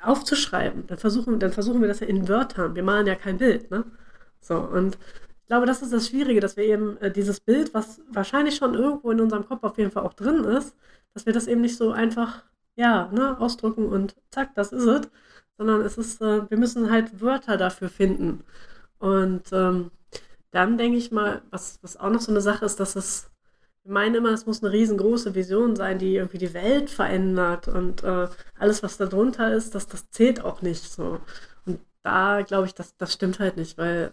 aufzuschreiben, 0.02 0.86
dann 0.86 0.98
versuchen, 0.98 1.38
dann 1.38 1.52
versuchen 1.52 1.80
wir 1.80 1.88
das 1.88 2.00
ja 2.00 2.06
in 2.06 2.28
Wörtern. 2.28 2.74
Wir 2.74 2.82
malen 2.82 3.06
ja 3.06 3.14
kein 3.14 3.38
Bild, 3.38 3.70
ne? 3.70 3.84
So, 4.40 4.58
und 4.58 4.98
ich 5.40 5.46
glaube, 5.46 5.66
das 5.66 5.82
ist 5.82 5.92
das 5.92 6.08
Schwierige, 6.08 6.40
dass 6.40 6.56
wir 6.56 6.64
eben 6.64 6.96
äh, 6.98 7.10
dieses 7.10 7.40
Bild, 7.40 7.72
was 7.74 8.00
wahrscheinlich 8.10 8.56
schon 8.56 8.74
irgendwo 8.74 9.10
in 9.10 9.20
unserem 9.20 9.46
Kopf 9.46 9.62
auf 9.62 9.78
jeden 9.78 9.90
Fall 9.90 10.04
auch 10.04 10.14
drin 10.14 10.44
ist, 10.44 10.76
dass 11.14 11.26
wir 11.26 11.32
das 11.32 11.46
eben 11.46 11.60
nicht 11.60 11.76
so 11.76 11.92
einfach, 11.92 12.44
ja, 12.76 13.09
ne, 13.12 13.38
ausdrücken 13.41 13.87
und 13.87 14.17
zack, 14.31 14.55
das 14.55 14.73
ist 14.73 14.85
es, 14.87 15.02
sondern 15.59 15.81
es 15.83 15.99
ist, 15.99 16.21
äh, 16.23 16.49
wir 16.50 16.59
müssen 16.59 16.91
halt 16.91 17.21
Wörter 17.21 17.57
dafür 17.57 17.88
finden. 17.88 18.45
Und 18.99 19.52
ähm, 19.52 19.91
dann 20.52 20.79
denke 20.79 20.99
ich 20.99 21.11
mal, 21.12 21.43
was, 21.50 21.79
was 21.83 21.97
auch 21.97 22.11
noch 22.11 22.21
so 22.21 22.33
eine 22.33 22.41
Sache 22.41 22.64
ist, 22.64 22.81
dass 22.81 22.97
es, 22.97 23.31
wir 23.85 23.93
meinen 23.93 24.14
immer, 24.17 24.31
es 24.33 24.47
muss 24.47 24.62
eine 24.62 24.73
riesengroße 24.73 25.35
Vision 25.35 25.76
sein, 25.76 25.99
die 25.99 26.17
irgendwie 26.17 26.38
die 26.38 26.55
Welt 26.55 26.91
verändert 26.91 27.69
und 27.69 28.05
äh, 28.05 28.29
alles, 28.59 28.83
was 28.83 28.97
da 28.99 29.07
drunter 29.07 29.52
ist, 29.55 29.75
das, 29.75 29.88
das 29.88 30.11
zählt 30.11 30.45
auch 30.45 30.62
nicht 30.62 30.85
so. 30.93 31.21
Und 31.67 31.81
da 32.02 32.43
glaube 32.43 32.67
ich, 32.67 32.75
das, 32.75 32.97
das 32.97 33.12
stimmt 33.12 33.41
halt 33.41 33.57
nicht, 33.57 33.79
weil 33.79 34.12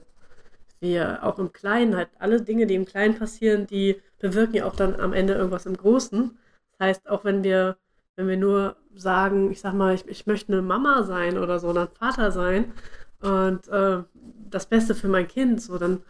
wir 0.80 1.24
auch 1.24 1.40
im 1.40 1.52
Kleinen 1.54 1.96
halt, 1.96 2.10
alle 2.20 2.42
Dinge, 2.42 2.66
die 2.68 2.76
im 2.76 2.86
Kleinen 2.86 3.18
passieren, 3.18 3.68
die 3.68 4.02
bewirken 4.20 4.56
ja 4.56 4.66
auch 4.66 4.76
dann 4.76 5.00
am 5.00 5.14
Ende 5.14 5.34
irgendwas 5.34 5.66
im 5.66 5.78
Großen. 5.78 6.38
Das 6.72 6.88
heißt, 6.88 7.10
auch 7.10 7.26
wenn 7.26 7.44
wir, 7.44 7.78
wenn 8.20 8.28
wir 8.28 8.38
nur 8.38 8.76
sagen, 8.94 9.50
ich 9.50 9.62
sag 9.62 9.74
mal, 9.74 9.96
ich, 9.96 10.06
ich 10.10 10.28
möchte 10.28 10.52
eine 10.52 10.62
Mama 10.62 11.04
sein 11.04 11.38
oder 11.38 11.58
so, 11.58 11.70
oder 11.70 11.84
ein 11.84 11.98
Vater 11.98 12.32
sein 12.32 12.74
und 13.22 13.66
äh, 13.70 14.04
das 14.50 14.66
Beste 14.66 14.94
für 14.94 15.08
mein 15.08 15.28
Kind, 15.28 15.62
so, 15.62 15.78
dann 15.78 16.02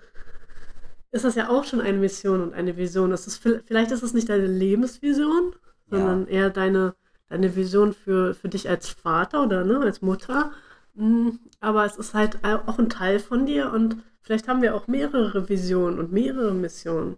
ist 1.11 1.23
das 1.23 1.35
ja 1.35 1.49
auch 1.49 1.65
schon 1.65 1.81
eine 1.81 1.99
Mission 1.99 2.41
und 2.41 2.53
eine 2.55 2.77
Vision. 2.77 3.11
Das 3.11 3.27
ist, 3.27 3.37
vielleicht 3.37 3.91
ist 3.91 4.01
es 4.01 4.13
nicht 4.13 4.27
deine 4.27 4.47
Lebensvision, 4.47 5.53
ja. 5.91 5.97
sondern 5.97 6.27
eher 6.27 6.49
deine, 6.49 6.95
deine 7.27 7.55
Vision 7.55 7.93
für, 7.93 8.33
für 8.33 8.49
dich 8.49 8.67
als 8.67 8.89
Vater 8.89 9.43
oder 9.43 9.63
ne, 9.63 9.79
als 9.79 10.01
Mutter. 10.01 10.51
Hm, 10.95 11.39
aber 11.59 11.85
es 11.85 11.95
ist 11.97 12.15
halt 12.15 12.39
auch 12.43 12.79
ein 12.79 12.89
Teil 12.89 13.19
von 13.19 13.45
dir 13.45 13.71
und 13.71 13.97
vielleicht 14.21 14.47
haben 14.47 14.63
wir 14.63 14.73
auch 14.73 14.87
mehrere 14.87 15.47
Visionen 15.47 15.99
und 15.99 16.11
mehrere 16.11 16.55
Missionen. 16.55 17.17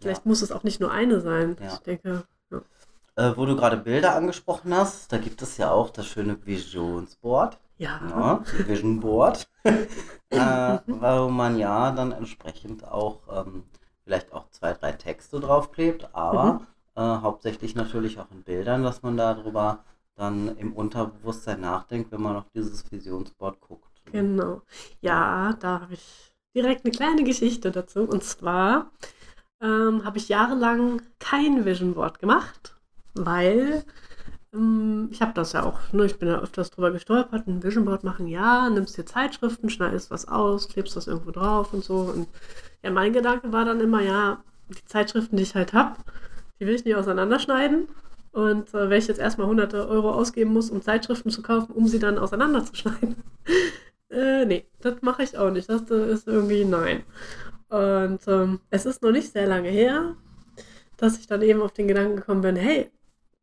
Vielleicht 0.00 0.24
ja. 0.24 0.28
muss 0.28 0.42
es 0.42 0.50
auch 0.50 0.64
nicht 0.64 0.80
nur 0.80 0.90
eine 0.90 1.20
sein. 1.20 1.56
Ja. 1.60 1.74
Ich 1.74 1.78
denke. 1.78 2.24
Ja. 2.50 2.62
Äh, 3.18 3.36
wo 3.36 3.46
du 3.46 3.56
gerade 3.56 3.76
Bilder 3.76 4.14
angesprochen 4.14 4.72
hast, 4.72 5.12
da 5.12 5.18
gibt 5.18 5.42
es 5.42 5.56
ja 5.56 5.72
auch 5.72 5.90
das 5.90 6.06
schöne 6.06 6.46
Visionsboard. 6.46 7.58
Ja. 7.76 8.00
ja 8.08 8.42
Vision 8.68 9.00
Board. 9.00 9.48
äh, 9.64 10.78
wo 10.86 11.28
man 11.28 11.58
ja 11.58 11.90
dann 11.90 12.12
entsprechend 12.12 12.86
auch 12.86 13.22
ähm, 13.28 13.64
vielleicht 14.04 14.32
auch 14.32 14.48
zwei, 14.50 14.72
drei 14.72 14.92
Texte 14.92 15.40
draufklebt, 15.40 16.10
aber 16.12 16.52
mhm. 16.54 16.60
äh, 16.94 17.00
hauptsächlich 17.00 17.74
natürlich 17.74 18.20
auch 18.20 18.30
in 18.30 18.44
Bildern, 18.44 18.84
dass 18.84 19.02
man 19.02 19.16
darüber 19.16 19.80
dann 20.14 20.56
im 20.56 20.72
Unterbewusstsein 20.72 21.60
nachdenkt, 21.60 22.12
wenn 22.12 22.22
man 22.22 22.36
auf 22.36 22.48
dieses 22.54 22.88
Visionsboard 22.88 23.60
guckt. 23.60 24.00
Genau. 24.12 24.62
Ja, 25.00 25.56
da 25.58 25.80
habe 25.80 25.94
ich 25.94 26.36
direkt 26.54 26.84
eine 26.84 26.94
kleine 26.94 27.24
Geschichte 27.24 27.72
dazu. 27.72 28.02
Und 28.02 28.22
zwar 28.22 28.92
ähm, 29.60 30.04
habe 30.04 30.18
ich 30.18 30.28
jahrelang 30.28 31.02
kein 31.18 31.64
Vision 31.64 31.94
Board 31.94 32.20
gemacht, 32.20 32.77
weil 33.14 33.84
ähm, 34.54 35.08
ich 35.10 35.20
habe 35.20 35.32
das 35.34 35.52
ja 35.52 35.64
auch, 35.64 35.80
ne, 35.92 36.06
ich 36.06 36.18
bin 36.18 36.28
ja 36.28 36.40
öfters 36.40 36.70
drüber 36.70 36.90
gestolpert, 36.90 37.46
ein 37.46 37.62
Vision 37.62 37.84
Board 37.84 38.04
machen, 38.04 38.26
ja, 38.28 38.70
nimmst 38.70 38.96
dir 38.96 39.04
Zeitschriften, 39.06 39.70
schneidest 39.70 40.10
was 40.10 40.28
aus, 40.28 40.68
klebst 40.68 40.96
das 40.96 41.06
irgendwo 41.06 41.30
drauf 41.30 41.72
und 41.72 41.84
so. 41.84 41.98
Und 42.00 42.28
ja, 42.82 42.90
mein 42.90 43.12
Gedanke 43.12 43.52
war 43.52 43.64
dann 43.64 43.80
immer, 43.80 44.02
ja, 44.02 44.42
die 44.68 44.84
Zeitschriften, 44.84 45.36
die 45.36 45.42
ich 45.42 45.54
halt 45.54 45.72
habe, 45.72 45.96
die 46.60 46.66
will 46.66 46.74
ich 46.74 46.84
nicht 46.84 46.96
auseinanderschneiden. 46.96 47.88
Und 48.32 48.74
äh, 48.74 48.90
wenn 48.90 48.98
ich 48.98 49.08
jetzt 49.08 49.20
erstmal 49.20 49.46
hunderte 49.46 49.88
Euro 49.88 50.12
ausgeben 50.12 50.52
muss, 50.52 50.70
um 50.70 50.82
Zeitschriften 50.82 51.30
zu 51.30 51.42
kaufen, 51.42 51.72
um 51.72 51.86
sie 51.86 51.98
dann 51.98 52.18
auseinanderzuschneiden, 52.18 53.16
äh, 54.10 54.44
nee, 54.44 54.66
das 54.80 55.02
mache 55.02 55.22
ich 55.22 55.36
auch 55.38 55.50
nicht. 55.50 55.68
Das 55.68 55.82
ist 55.82 56.28
irgendwie 56.28 56.64
nein. 56.64 57.02
Und 57.68 58.20
ähm, 58.28 58.60
es 58.70 58.86
ist 58.86 59.02
noch 59.02 59.12
nicht 59.12 59.32
sehr 59.32 59.46
lange 59.46 59.68
her, 59.68 60.14
dass 60.96 61.18
ich 61.18 61.26
dann 61.26 61.42
eben 61.42 61.62
auf 61.62 61.72
den 61.72 61.88
Gedanken 61.88 62.16
gekommen 62.16 62.40
bin, 62.42 62.56
hey, 62.56 62.90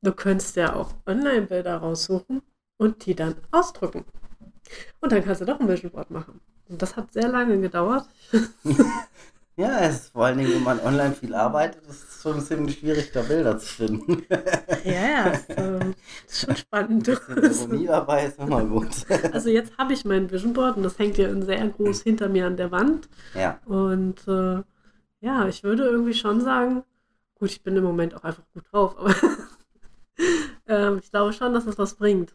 du 0.01 0.11
könntest 0.13 0.55
ja 0.55 0.75
auch 0.75 0.93
Online-Bilder 1.05 1.77
raussuchen 1.77 2.41
und 2.77 3.05
die 3.05 3.15
dann 3.15 3.35
ausdrucken. 3.51 4.05
Und 4.99 5.11
dann 5.11 5.23
kannst 5.23 5.41
du 5.41 5.45
doch 5.45 5.59
ein 5.59 5.67
Vision 5.67 5.91
Board 5.91 6.11
machen. 6.11 6.41
Und 6.67 6.81
das 6.81 6.95
hat 6.95 7.13
sehr 7.13 7.27
lange 7.27 7.59
gedauert. 7.59 8.07
Ja, 9.57 9.79
es 9.79 9.95
ist 9.95 10.09
vor 10.09 10.25
allen 10.25 10.37
Dingen, 10.37 10.53
wenn 10.53 10.63
man 10.63 10.81
online 10.81 11.13
viel 11.13 11.33
arbeitet, 11.33 11.81
ist 11.87 12.09
es 12.09 12.21
schon 12.21 12.41
ziemlich 12.41 12.79
schwierig, 12.79 13.11
da 13.13 13.21
Bilder 13.21 13.57
zu 13.57 13.67
finden. 13.67 14.23
Ja, 14.83 14.91
ja, 14.91 15.27
ist, 15.29 15.49
äh, 15.49 15.79
ist 16.27 16.41
schon 16.41 16.55
spannend. 16.57 17.07
Ein 17.09 17.35
bisschen 17.35 17.69
Ironie 17.71 17.87
dabei 17.87 18.25
ist 18.25 18.37
immer 18.37 18.65
gut. 18.65 18.89
Also 19.31 19.49
jetzt 19.49 19.77
habe 19.77 19.93
ich 19.93 20.03
mein 20.03 20.29
Vision 20.29 20.53
Board 20.53 20.77
und 20.77 20.83
das 20.83 20.99
hängt 20.99 21.17
ja 21.17 21.33
sehr 21.41 21.67
groß 21.69 22.01
hinter 22.01 22.27
mir 22.27 22.45
an 22.47 22.57
der 22.57 22.71
Wand. 22.71 23.07
Ja. 23.33 23.59
Und 23.65 24.27
äh, 24.27 24.61
ja, 25.21 25.47
ich 25.47 25.63
würde 25.63 25.85
irgendwie 25.85 26.13
schon 26.13 26.41
sagen, 26.41 26.83
gut, 27.35 27.49
ich 27.49 27.63
bin 27.63 27.77
im 27.77 27.83
Moment 27.83 28.13
auch 28.13 28.23
einfach 28.23 28.43
gut 28.53 28.65
drauf, 28.71 28.95
aber 28.99 29.15
äh, 30.67 30.95
ich 30.97 31.11
glaube 31.11 31.33
schon, 31.33 31.53
dass 31.53 31.65
das 31.65 31.77
was 31.77 31.95
bringt. 31.95 32.33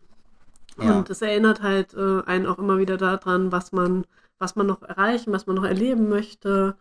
Ja. 0.79 0.99
Und 0.99 1.11
es 1.11 1.23
erinnert 1.23 1.63
halt 1.63 1.95
äh, 1.95 2.23
einen 2.27 2.47
auch 2.47 2.59
immer 2.59 2.79
wieder 2.79 2.97
daran, 2.97 3.53
was 3.53 3.73
man, 3.73 4.07
was 4.39 4.57
man 4.57 4.67
noch 4.67 4.83
erreichen, 4.83 5.33
was 5.33 5.47
man 5.47 5.57
noch 5.57 5.65
erleben 5.65 6.09
möchte 6.09 6.77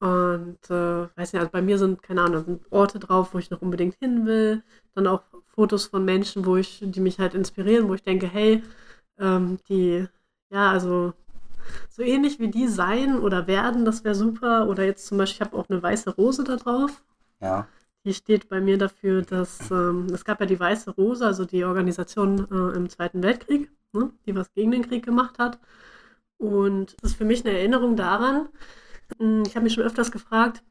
und 0.00 0.70
äh, 0.70 1.08
weiß 1.16 1.32
nicht, 1.32 1.40
also 1.40 1.50
bei 1.50 1.62
mir 1.62 1.78
sind, 1.78 2.02
keine 2.02 2.22
Ahnung, 2.22 2.44
sind 2.44 2.62
Orte 2.70 2.98
drauf, 3.00 3.34
wo 3.34 3.38
ich 3.38 3.50
noch 3.50 3.62
unbedingt 3.62 3.96
hin 3.96 4.26
will. 4.26 4.62
Dann 4.94 5.08
auch 5.08 5.22
Fotos 5.46 5.86
von 5.86 6.04
Menschen, 6.04 6.46
wo 6.46 6.56
ich, 6.56 6.80
die 6.82 7.00
mich 7.00 7.18
halt 7.18 7.34
inspirieren, 7.34 7.88
wo 7.88 7.94
ich 7.94 8.02
denke, 8.02 8.28
hey, 8.28 8.62
ähm, 9.18 9.58
die, 9.68 10.06
ja, 10.50 10.70
also 10.70 11.14
so 11.90 12.02
ähnlich 12.02 12.38
wie 12.38 12.48
die 12.48 12.68
sein 12.68 13.18
oder 13.18 13.46
werden, 13.48 13.84
das 13.84 14.04
wäre 14.04 14.14
super. 14.14 14.68
Oder 14.68 14.84
jetzt 14.84 15.06
zum 15.06 15.18
Beispiel, 15.18 15.42
ich 15.42 15.52
habe 15.52 15.58
auch 15.58 15.68
eine 15.68 15.82
weiße 15.82 16.14
Rose 16.14 16.44
da 16.44 16.56
drauf. 16.56 17.02
Ja. 17.40 17.66
Die 18.04 18.14
steht 18.14 18.48
bei 18.48 18.60
mir 18.60 18.78
dafür, 18.78 19.22
dass 19.22 19.70
ähm, 19.70 20.06
es 20.12 20.24
gab 20.24 20.40
ja 20.40 20.46
die 20.46 20.58
Weiße 20.60 20.90
Rose, 20.92 21.24
also 21.26 21.44
die 21.44 21.64
Organisation 21.64 22.46
äh, 22.50 22.76
im 22.76 22.88
Zweiten 22.88 23.22
Weltkrieg. 23.22 23.70
ne, 23.92 24.10
die 24.26 24.34
was 24.34 24.52
gegen 24.54 24.70
den 24.70 24.86
Krieg 24.88 25.04
gemacht 25.04 25.38
hat. 25.38 25.58
Und 26.38 26.96
das 27.02 27.12
ist 27.12 27.18
für 27.18 27.24
mich 27.24 27.44
eine 27.44 27.56
Erinnerung 27.58 27.96
daran, 27.96 28.48
hm, 29.18 29.44
ich 29.46 29.56
habe 29.56 29.64
mich 29.64 29.74
schon 29.74 29.84
öfters 29.84 30.10
gefragt, 30.12 30.62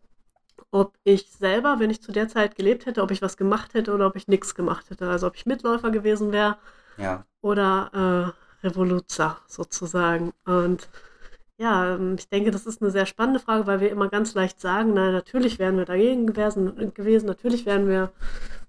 ob 0.72 0.98
ich 1.04 1.32
selber, 1.32 1.80
wenn 1.80 1.90
ich 1.92 2.02
zu 2.02 2.12
der 2.12 2.28
Zeit 2.30 2.56
gelebt 2.56 2.86
hätte, 2.86 3.02
ob 3.04 3.12
ich 3.12 3.22
was 3.22 3.38
gemacht 3.38 3.74
hätte 3.74 3.94
oder 3.94 4.08
ob 4.08 4.16
ich 4.16 4.28
nichts 4.28 4.56
gemacht 4.56 4.90
hätte. 4.90 5.10
Also 5.10 5.28
ob 5.28 5.36
ich 5.36 5.46
Mitläufer 5.46 5.92
gewesen 5.92 6.32
wäre 6.32 6.58
Ja. 6.98 7.26
oder 7.42 8.34
äh, 8.64 8.68
Revoluzer 8.68 9.40
sozusagen. 9.48 10.34
Und 10.46 10.90
ja, 11.58 11.96
ähm, 11.96 12.16
ich 12.18 12.30
denke, 12.30 12.52
das 12.52 12.66
ist 12.66 12.82
eine 12.82 12.92
sehr 12.92 13.06
spannende 13.06 13.40
Frage, 13.40 13.68
weil 13.68 13.80
wir 13.80 13.92
immer 13.92 14.10
ganz 14.10 14.34
leicht 14.36 14.60
sagen, 14.60 14.94
na, 14.94 15.12
natürlich 15.12 15.60
wären 15.60 15.78
wir 15.78 15.86
dagegen 15.86 16.28
gewesen, 16.28 16.94
gewesen 16.94 17.26
natürlich 17.26 17.66
wären 17.66 17.88
wir, 17.88 18.12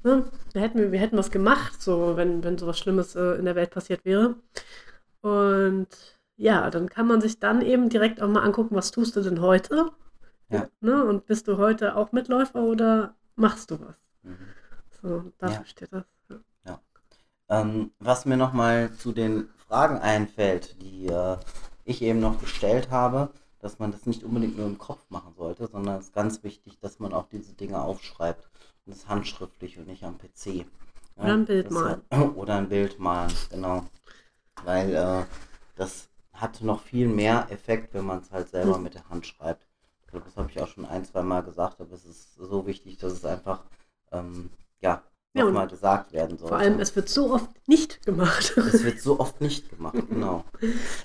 ne, 0.03 0.25
wir 0.53 0.63
hätten, 0.63 0.79
wir, 0.79 0.93
wir 0.93 1.01
hätten 1.01 1.19
was 1.19 1.31
gemacht, 1.31 1.83
so, 1.83 2.17
wenn, 2.17 2.43
wenn 2.43 2.59
sowas 2.59 2.79
Schlimmes 2.79 3.15
äh, 3.15 3.35
in 3.35 3.45
der 3.45 3.55
Welt 3.57 3.71
passiert 3.71 4.05
wäre. 4.05 4.37
Und 5.21 5.89
ja, 6.37 6.71
dann 6.71 6.89
kann 6.89 7.07
man 7.07 7.21
sich 7.21 7.39
dann 7.41 7.63
eben 7.63 7.89
direkt 7.89 8.23
auch 8.23 8.29
mal 8.29 8.43
angucken, 8.43 8.77
was 8.77 8.91
tust 8.91 9.17
du 9.17 9.21
denn 9.23 9.41
heute? 9.41 9.91
Ja. 10.51 10.69
Ne? 10.81 11.05
Und 11.05 11.27
bist 11.27 11.49
du 11.49 11.59
heute 11.59 11.97
auch 11.97 12.13
Mitläufer 12.13 12.63
oder 12.63 13.15
machst 13.37 13.71
du 13.71 13.81
was? 13.81 13.97
Mhm. 14.23 14.37
So, 15.03 15.33
dafür 15.39 15.61
Ja. 15.61 15.67
steht 15.67 15.93
das. 15.93 16.05
Ja. 16.65 16.81
Ähm, 17.51 17.91
was 17.99 18.25
mir 18.25 18.37
nochmal 18.37 18.93
zu 18.93 19.13
den 19.13 19.49
Fragen 19.67 19.99
einfällt, 19.99 20.81
die 20.81 21.07
äh, 21.09 21.37
ich 21.89 22.03
eben 22.03 22.21
noch 22.21 22.41
gestellt 22.41 22.91
habe, 22.91 23.31
dass 23.61 23.79
man 23.79 23.91
das 23.93 24.07
nicht 24.07 24.23
unbedingt 24.25 24.57
nur 24.57 24.67
im 24.67 24.79
Kopf 24.79 25.05
machen 25.11 25.35
sollte, 25.37 25.67
sondern 25.67 25.99
es 25.99 26.07
ist 26.07 26.15
ganz 26.15 26.43
wichtig, 26.45 26.79
dass 26.81 26.99
man 27.01 27.13
auch 27.13 27.29
diese 27.29 27.55
Dinge 27.55 27.81
aufschreibt. 27.83 28.49
Und 28.87 28.95
das 28.95 29.09
handschriftlich 29.09 29.79
und 29.79 29.87
nicht 29.87 30.05
am 30.05 30.17
PC. 30.19 30.65
Ja, 31.17 31.25
Oder 31.25 31.35
ein 31.35 31.45
Bild 31.47 31.71
malen. 31.71 32.03
Oder 32.37 32.57
ein 32.57 32.69
Bild 32.69 32.99
malen, 32.99 33.33
genau. 33.51 33.85
Weil 34.65 34.95
äh, 34.95 35.25
das 35.77 36.09
hat 36.33 36.61
noch 36.63 36.81
viel 36.83 37.09
mehr 37.09 37.47
Effekt, 37.51 37.95
wenn 37.95 38.05
man 38.07 38.19
es 38.21 38.31
halt 38.31 38.49
selber 38.49 38.77
Hm. 38.77 38.83
mit 38.83 38.95
der 38.95 39.09
Hand 39.09 39.27
schreibt. 39.27 39.67
Ich 40.03 40.09
glaube, 40.11 40.25
das 40.27 40.37
habe 40.37 40.51
ich 40.51 40.61
auch 40.61 40.69
schon 40.69 40.87
ein, 40.87 41.05
zwei 41.05 41.23
Mal 41.23 41.43
gesagt, 41.43 41.81
aber 41.81 41.93
es 41.93 42.05
ist 42.07 42.35
so 42.35 42.67
wichtig, 42.67 42.97
dass 42.99 43.13
es 43.13 43.25
einfach 43.25 43.65
ähm, 44.13 44.51
ja, 44.81 45.03
Ja, 45.39 45.45
nochmal 45.45 45.69
gesagt 45.69 46.13
werden 46.13 46.37
sollte. 46.39 46.55
Vor 46.55 46.59
allem, 46.59 46.81
es 46.81 46.95
wird 46.97 47.09
so 47.09 47.33
oft 47.33 47.51
nicht 47.69 48.05
gemacht. 48.05 48.55
Es 48.57 48.85
wird 48.85 49.01
so 49.01 49.19
oft 49.21 49.41
nicht 49.41 49.71
gemacht, 49.71 49.95
genau. 50.09 50.45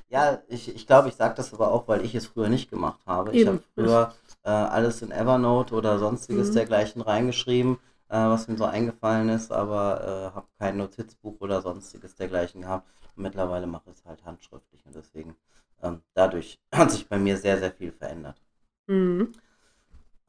Ja, 0.10 0.42
ich, 0.48 0.74
ich 0.74 0.88
glaube, 0.88 1.10
ich 1.10 1.16
sage 1.16 1.36
das 1.36 1.54
aber 1.54 1.72
auch, 1.72 1.88
weil 1.88 2.04
ich 2.06 2.16
es 2.16 2.28
früher 2.28 2.50
nicht 2.50 2.70
gemacht 2.70 3.00
habe. 3.06 3.32
Ich 3.32 3.42
Eben. 3.42 3.50
habe 3.52 3.63
früher 3.75 4.13
äh, 4.44 4.50
alles 4.50 5.02
in 5.02 5.12
Evernote 5.12 5.74
oder 5.75 6.00
sonstiges 6.00 6.50
Mhm. 6.50 6.54
dergleichen 6.54 7.02
reingeschrieben, 7.02 7.78
äh, 8.10 8.16
was 8.16 8.48
mir 8.48 8.58
so 8.58 8.66
eingefallen 8.66 9.30
ist, 9.30 9.52
aber 9.52 10.02
äh, 10.32 10.36
habe 10.36 10.48
kein 10.60 10.78
Notizbuch 10.78 11.40
oder 11.40 11.62
sonstiges 11.62 12.16
dergleichen 12.16 12.62
gehabt. 12.62 12.88
Und 13.16 13.24
mittlerweile 13.24 13.68
mache 13.68 13.90
ich 13.92 13.98
es 13.98 14.06
halt 14.06 14.24
handschriftlich 14.25 14.86
und 14.86 14.96
deswegen 14.96 15.36
ähm, 15.82 16.02
dadurch 16.13 16.60
hat 16.74 16.92
sich 16.92 17.08
bei 17.08 17.18
mir 17.18 17.38
sehr, 17.38 17.60
sehr 17.60 17.72
viel 17.72 17.92
verändert. 17.92 18.42
Mhm. 18.88 19.34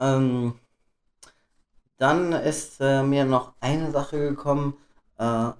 Ähm, 0.01 0.55
dann 2.05 2.33
ist 2.35 2.81
äh, 2.81 3.03
mir 3.03 3.25
noch 3.25 3.55
eine 3.61 3.91
Sache 3.91 4.19
gekommen, 4.19 4.77
äh, 5.19 5.51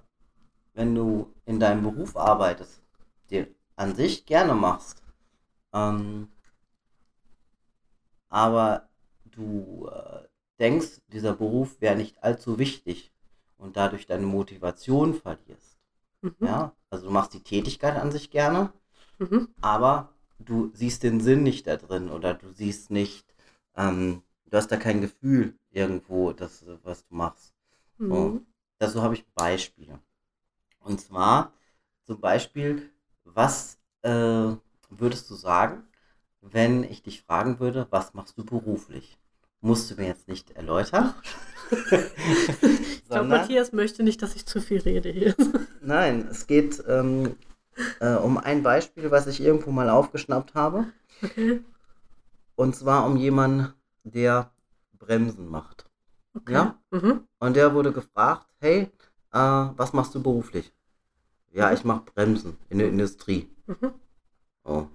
wenn 0.75 0.95
du 0.95 1.33
in 1.45 1.59
deinem 1.59 1.83
Beruf 1.83 2.17
arbeitest, 2.17 2.81
den 3.31 3.47
an 3.77 3.95
sich 3.95 4.25
gerne 4.25 4.53
machst, 4.55 5.01
ähm, 5.73 6.29
aber 8.29 8.89
du 9.25 9.89
äh, 9.91 10.23
denkst, 10.59 11.01
dieser 11.07 11.33
Beruf 11.33 11.81
wäre 11.81 11.95
nicht 11.95 12.23
allzu 12.23 12.59
wichtig 12.59 13.11
und 13.57 13.77
dadurch 13.77 14.05
deine 14.05 14.25
Motivation 14.27 15.13
verlierst. 15.15 15.77
Mhm. 16.23 16.47
Ja, 16.47 16.73
also 16.91 17.07
du 17.07 17.11
machst 17.11 17.33
die 17.33 17.43
Tätigkeit 17.43 17.97
an 17.97 18.11
sich 18.11 18.31
gerne, 18.31 18.71
Mhm. 19.19 19.45
aber 19.61 20.13
du 20.39 20.71
siehst 20.73 21.03
den 21.03 21.21
Sinn 21.21 21.43
nicht 21.43 21.67
da 21.67 21.77
drin 21.77 22.09
oder 22.09 22.33
du 22.35 22.51
siehst 22.53 22.91
nicht, 22.91 23.25
ähm, 23.77 24.23
du 24.45 24.57
hast 24.57 24.71
da 24.71 24.77
kein 24.77 25.01
Gefühl 25.01 25.57
irgendwo, 25.71 26.31
das, 26.33 26.65
was 26.83 27.05
du 27.07 27.15
machst. 27.15 27.53
Mhm. 27.97 28.45
Dazu 28.79 29.01
habe 29.01 29.13
ich 29.13 29.25
Beispiele. 29.33 29.99
Und 30.79 31.01
zwar 31.01 31.53
zum 32.05 32.19
Beispiel, 32.19 32.91
was 33.23 33.77
äh, 34.03 34.53
würdest 34.89 35.29
du 35.29 35.35
sagen, 35.35 35.83
wenn 36.41 36.83
ich 36.83 37.01
dich 37.01 37.23
fragen 37.23 37.59
würde, 37.59 37.87
was 37.89 38.13
machst 38.13 38.37
du 38.37 38.45
beruflich? 38.45 39.17
Musst 39.61 39.89
du 39.89 39.95
mir 39.95 40.07
jetzt 40.07 40.27
nicht 40.27 40.51
erläutern. 40.51 41.13
Ich 43.05 43.09
glaube, 43.09 43.27
Matthias 43.27 43.71
möchte 43.71 44.01
nicht, 44.01 44.23
dass 44.23 44.35
ich 44.35 44.47
zu 44.47 44.59
viel 44.59 44.79
rede 44.79 45.11
hier. 45.11 45.35
Nein, 45.81 46.27
es 46.29 46.47
geht 46.47 46.83
ähm, 46.87 47.35
äh, 47.99 48.15
um 48.15 48.39
ein 48.39 48.63
Beispiel, 48.63 49.11
was 49.11 49.27
ich 49.27 49.39
irgendwo 49.39 49.69
mal 49.71 49.89
aufgeschnappt 49.89 50.55
habe. 50.55 50.87
Okay. 51.23 51.61
Und 52.55 52.75
zwar 52.75 53.05
um 53.05 53.15
jemanden, 53.15 53.73
der 54.05 54.51
Bremsen 54.93 55.47
macht. 55.49 55.85
okay. 56.35 56.53
Ja? 56.53 56.79
Mhm. 56.91 57.27
Und 57.39 57.55
der 57.55 57.73
wurde 57.73 57.91
gefragt, 57.91 58.47
hey, 58.59 58.91
äh, 59.33 59.39
was 59.39 59.93
machst 59.93 60.15
du 60.15 60.23
beruflich? 60.23 60.73
Ja, 61.51 61.73
ich 61.73 61.83
mache 61.85 62.03
Bremsen 62.13 62.57
in 62.69 62.79
der 62.79 62.89
Industrie. 62.89 63.49
Mhm. 63.67 63.93
Oh. 64.65 64.87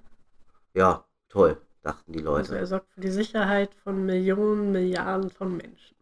Ja, 0.74 1.04
toll, 1.28 1.60
dachten 1.82 2.12
die 2.12 2.20
Also 2.20 2.54
er 2.54 2.60
Leute. 2.60 2.66
sorgt 2.66 2.90
für 2.92 3.00
die 3.00 3.10
Sicherheit 3.10 3.74
von 3.74 4.04
Millionen, 4.06 4.72
Milliarden 4.72 5.30
von 5.30 5.56
Menschen. 5.56 5.96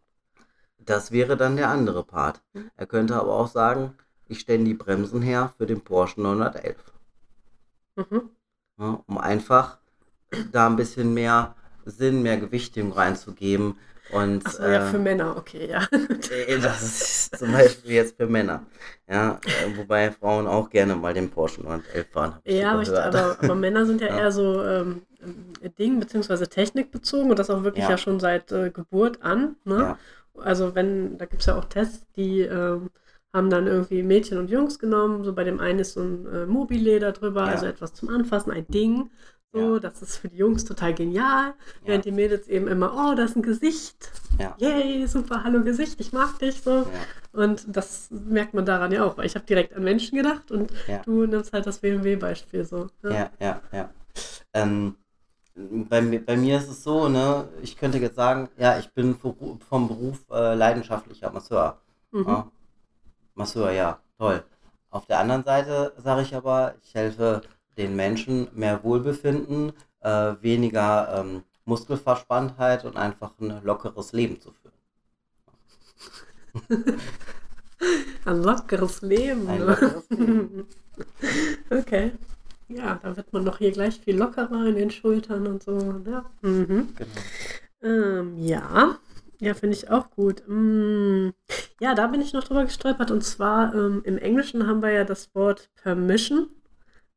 Das 0.79 1.11
wäre 1.11 1.37
dann 1.37 1.55
der 1.55 1.69
andere 1.69 2.03
Part. 2.03 2.41
Mhm. 2.53 2.71
Er 2.75 2.85
könnte 2.87 3.15
aber 3.15 3.33
auch 3.33 3.47
sagen, 3.47 3.95
ich 4.27 4.39
stelle 4.41 4.63
die 4.65 4.73
Bremsen 4.73 5.21
her 5.21 5.53
für 5.57 5.65
den 5.65 5.81
Porsche 5.81 6.21
911. 6.21 6.91
Mhm. 7.97 8.29
Ja, 8.79 9.03
um 9.05 9.17
einfach 9.19 9.77
da 10.51 10.67
ein 10.67 10.75
bisschen 10.75 11.13
mehr 11.13 11.55
Sinn, 11.85 12.21
mehr 12.21 12.37
Gewichtung 12.37 12.91
reinzugeben. 12.91 13.77
Und 14.11 14.43
ja, 14.57 14.87
äh, 14.87 14.89
für 14.89 14.97
Männer, 14.97 15.37
okay, 15.37 15.69
ja. 15.69 15.85
Äh, 16.47 16.59
Das 16.59 16.81
ist 16.81 17.37
zum 17.37 17.51
Beispiel 17.51 17.91
jetzt 17.91 18.17
für 18.17 18.25
Männer. 18.25 18.65
Ja, 19.07 19.39
äh, 19.45 19.77
wobei 19.77 20.11
Frauen 20.11 20.47
auch 20.47 20.69
gerne 20.71 20.95
mal 20.95 21.13
den 21.13 21.29
Porsche 21.29 21.61
911 21.61 22.07
fahren. 22.11 22.35
Ja, 22.45 22.71
aber, 22.71 22.81
ich, 22.81 22.89
aber, 22.89 23.37
aber 23.39 23.55
Männer 23.55 23.85
sind 23.85 24.01
ja, 24.01 24.07
Ja. 24.07 24.17
eher 24.17 24.31
so 24.31 24.63
ähm, 24.63 25.03
Ding- 25.77 25.99
bzw. 25.99 26.47
technikbezogen 26.47 27.29
und 27.29 27.37
das 27.37 27.51
auch 27.51 27.63
wirklich 27.63 27.83
ja, 27.85 27.91
Ja. 27.91 27.97
schon 27.99 28.19
seit 28.19 28.51
äh, 28.51 28.71
Geburt 28.71 29.21
an. 29.21 29.55
Ne? 29.63 29.77
Ja. 29.79 29.97
Also 30.41 30.73
wenn, 30.73 31.17
da 31.19 31.25
gibt 31.25 31.41
es 31.41 31.45
ja 31.47 31.55
auch 31.57 31.65
Tests, 31.65 32.07
die 32.15 32.41
ähm, 32.41 32.89
haben 33.31 33.51
dann 33.51 33.67
irgendwie 33.67 34.01
Mädchen 34.01 34.39
und 34.39 34.49
Jungs 34.49 34.79
genommen. 34.79 35.23
So 35.23 35.33
bei 35.33 35.43
dem 35.43 35.59
einen 35.59 35.77
ist 35.79 35.93
so 35.93 36.01
ein 36.01 36.25
äh, 36.33 36.45
Mobile 36.47 37.11
drüber, 37.13 37.41
Ja. 37.41 37.51
also 37.51 37.67
etwas 37.67 37.93
zum 37.93 38.09
Anfassen, 38.09 38.51
ein 38.51 38.65
Ding. 38.67 39.11
So, 39.51 39.73
Ja. 39.75 39.79
das 39.79 40.01
ist 40.03 40.17
für 40.17 40.29
die 40.29 40.37
Jungs 40.37 40.63
total 40.63 40.93
genial. 40.93 41.55
Während 41.83 42.05
die 42.05 42.11
Mädels 42.11 42.47
eben 42.47 42.67
immer, 42.67 42.93
oh, 42.95 43.15
das 43.15 43.31
ist 43.31 43.35
ein 43.37 43.41
Gesicht. 43.41 44.11
Ja. 44.37 44.55
Yay, 44.59 45.07
super, 45.07 45.43
hallo 45.43 45.63
Gesicht, 45.63 45.99
ich 45.99 46.13
mag 46.13 46.37
dich 46.39 46.61
so. 46.61 46.81
Ja. 46.81 46.85
Und 47.41 47.65
das 47.67 48.09
merkt 48.11 48.53
man 48.53 48.65
daran 48.65 48.91
ja 48.91 49.03
auch, 49.03 49.17
weil 49.17 49.25
ich 49.25 49.35
habe 49.35 49.45
direkt 49.45 49.73
an 49.73 49.83
Menschen 49.83 50.17
gedacht 50.17 50.51
und 50.51 50.71
Ja. 50.87 50.99
du 50.99 51.25
nimmst 51.25 51.51
halt 51.51 51.65
das 51.65 51.79
BMW-Beispiel 51.79 52.63
so. 52.63 52.87
ne? 53.01 53.11
Ja, 53.15 53.29
ja, 53.39 53.61
ja. 53.71 53.89
Ähm, 54.53 54.95
bei, 55.55 56.01
mir- 56.01 56.23
bei 56.23 56.37
mir 56.37 56.57
ist 56.59 56.69
es 56.69 56.83
so, 56.83 57.09
ne, 57.09 57.49
ich 57.63 57.75
könnte 57.75 57.97
jetzt 57.97 58.15
sagen, 58.15 58.49
ja, 58.57 58.77
ich 58.77 58.91
bin 58.93 59.15
vom 59.17 59.87
Beruf 59.87 60.19
äh, 60.31 60.53
leidenschaftlicher 60.53 61.31
Masseur. 61.31 61.81
Mhm. 62.11 62.25
Ja. 62.27 62.51
Masseur, 63.33 63.71
ja, 63.71 63.99
toll. 64.19 64.43
Auf 64.91 65.05
der 65.07 65.19
anderen 65.19 65.43
Seite 65.43 65.93
sage 65.97 66.21
ich 66.21 66.35
aber, 66.35 66.75
ich 66.83 66.93
helfe 66.93 67.41
den 67.79 67.95
Menschen 67.95 68.47
mehr 68.53 68.83
Wohlbefinden, 68.83 69.73
äh, 70.01 70.35
weniger 70.41 71.19
ähm, 71.19 71.43
Muskelverspanntheit 71.65 72.85
und 72.85 72.97
einfach 72.97 73.31
ein 73.39 73.63
lockeres 73.63 74.13
Leben 74.13 74.39
zu 74.39 74.51
führen. 74.51 74.73
Ein 78.25 78.43
lockeres 78.43 79.01
Leben. 79.01 79.47
Ein 79.47 79.59
ne? 79.59 79.65
lockeres 79.65 80.09
Leben. 80.09 80.67
okay. 81.69 82.11
Ja, 82.67 82.99
da 83.01 83.15
wird 83.15 83.33
man 83.33 83.45
doch 83.45 83.57
hier 83.57 83.71
gleich 83.71 83.99
viel 83.99 84.17
lockerer 84.17 84.67
in 84.67 84.75
den 84.75 84.91
Schultern 84.91 85.47
und 85.47 85.63
so. 85.63 86.01
Ja, 86.05 86.25
mhm. 86.41 86.93
Genau. 86.95 87.09
ähm, 87.81 88.37
ja. 88.37 88.99
ja 89.39 89.53
finde 89.53 89.75
ich 89.75 89.89
auch 89.89 90.11
gut. 90.11 90.43
Mm, 90.47 91.29
ja, 91.79 91.95
da 91.95 92.07
bin 92.07 92.21
ich 92.21 92.33
noch 92.33 92.43
drüber 92.43 92.65
gestolpert. 92.65 93.09
Und 93.09 93.23
zwar 93.23 93.73
ähm, 93.73 94.01
im 94.03 94.17
Englischen 94.17 94.67
haben 94.67 94.81
wir 94.81 94.91
ja 94.91 95.03
das 95.03 95.33
Wort 95.33 95.69
Permission, 95.81 96.49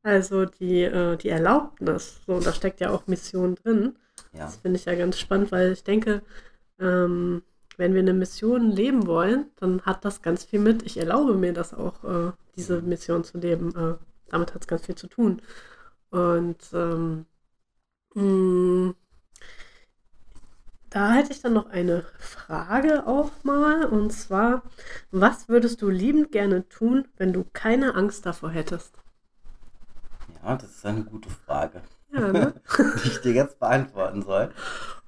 also 0.03 0.45
die, 0.45 0.83
äh, 0.83 1.17
die 1.17 1.29
Erlaubnis. 1.29 2.21
So, 2.25 2.35
und 2.35 2.45
da 2.45 2.53
steckt 2.53 2.81
ja 2.81 2.91
auch 2.91 3.07
Mission 3.07 3.55
drin. 3.55 3.95
Ja, 4.33 4.45
Das 4.45 4.57
finde 4.57 4.77
ich 4.79 4.85
ja 4.85 4.95
ganz 4.95 5.19
spannend, 5.19 5.51
weil 5.51 5.71
ich 5.73 5.83
denke, 5.83 6.21
ähm, 6.79 7.43
wenn 7.77 7.93
wir 7.93 8.01
eine 8.01 8.13
Mission 8.13 8.71
leben 8.71 9.07
wollen, 9.07 9.47
dann 9.57 9.81
hat 9.83 10.05
das 10.05 10.21
ganz 10.21 10.43
viel 10.45 10.59
mit, 10.59 10.83
ich 10.83 10.97
erlaube 10.97 11.35
mir 11.35 11.53
das 11.53 11.73
auch, 11.73 12.03
äh, 12.03 12.31
diese 12.55 12.81
Mission 12.81 13.23
zu 13.23 13.37
leben. 13.39 13.75
Äh, 13.75 13.95
damit 14.29 14.53
hat 14.53 14.61
es 14.63 14.67
ganz 14.67 14.85
viel 14.85 14.95
zu 14.95 15.07
tun. 15.07 15.41
Und 16.11 16.57
ähm, 16.73 17.25
mh, 18.15 18.93
da 20.89 21.11
hätte 21.11 21.33
ich 21.33 21.41
dann 21.41 21.51
noch 21.53 21.69
eine 21.69 22.03
Frage 22.19 23.05
auch 23.05 23.31
mal. 23.43 23.83
Und 23.85 24.11
zwar, 24.13 24.63
was 25.11 25.49
würdest 25.49 25.81
du 25.81 25.89
liebend 25.89 26.31
gerne 26.31 26.69
tun, 26.69 27.05
wenn 27.17 27.33
du 27.33 27.43
keine 27.51 27.95
Angst 27.95 28.25
davor 28.25 28.51
hättest? 28.51 29.02
Ja, 30.43 30.55
das 30.57 30.71
ist 30.71 30.85
eine 30.85 31.03
gute 31.03 31.29
Frage, 31.29 31.81
Ja, 32.11 32.31
ne? 32.31 32.53
die 33.03 33.07
ich 33.09 33.21
dir 33.21 33.33
jetzt 33.33 33.59
beantworten 33.59 34.21
soll. 34.23 34.51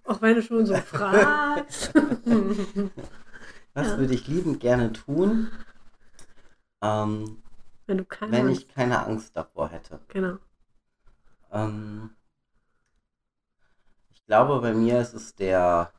Auch 0.06 0.22
wenn 0.22 0.36
du 0.36 0.42
schon 0.42 0.66
so 0.66 0.76
fragst. 0.76 1.94
Was 3.74 3.88
Ja. 3.88 3.98
würde 3.98 4.14
ich 4.14 4.28
liebend 4.28 4.62
gerne 4.62 4.94
tun, 4.94 5.52
ähm, 6.82 7.44
wenn 7.88 8.06
wenn 8.28 8.50
ich 8.50 8.70
keine 8.70 9.06
Angst 9.06 9.36
davor 9.36 9.70
hätte? 9.70 10.00
Genau. 10.08 10.38
Ähm, 11.52 12.16
ich 14.14 14.26
glaube, 14.26 14.62
bei 14.62 14.74
mir 14.74 15.02
ist 15.02 15.14
es 15.14 15.36
der 15.36 15.92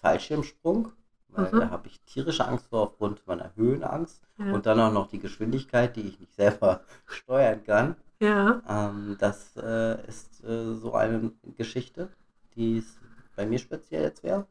Fallschirmsprung, 0.00 0.92
weil 1.28 1.50
Mhm. 1.52 1.60
da 1.60 1.70
habe 1.70 1.88
ich 1.88 2.00
tierische 2.06 2.46
Angst 2.46 2.66
vor 2.68 2.80
aufgrund 2.82 3.26
meiner 3.26 3.54
Höhenangst 3.56 4.22
Ja. 4.38 4.52
und 4.52 4.64
dann 4.66 4.80
auch 4.80 4.92
noch 4.92 5.08
die 5.08 5.18
Geschwindigkeit, 5.18 5.94
die 5.96 6.02
ich 6.08 6.18
nicht 6.18 6.34
selber 6.34 6.80
steuern 7.06 7.62
kann. 7.64 7.96
Ja. 8.20 8.62
Ähm, 8.68 9.16
das 9.18 9.56
äh, 9.56 10.06
ist 10.06 10.42
äh, 10.44 10.74
so 10.74 10.94
eine 10.94 11.32
Geschichte, 11.56 12.10
die 12.54 12.78
es 12.78 12.98
bei 13.36 13.46
mir 13.46 13.58
speziell 13.58 14.02
jetzt 14.02 14.22
wäre. 14.22 14.46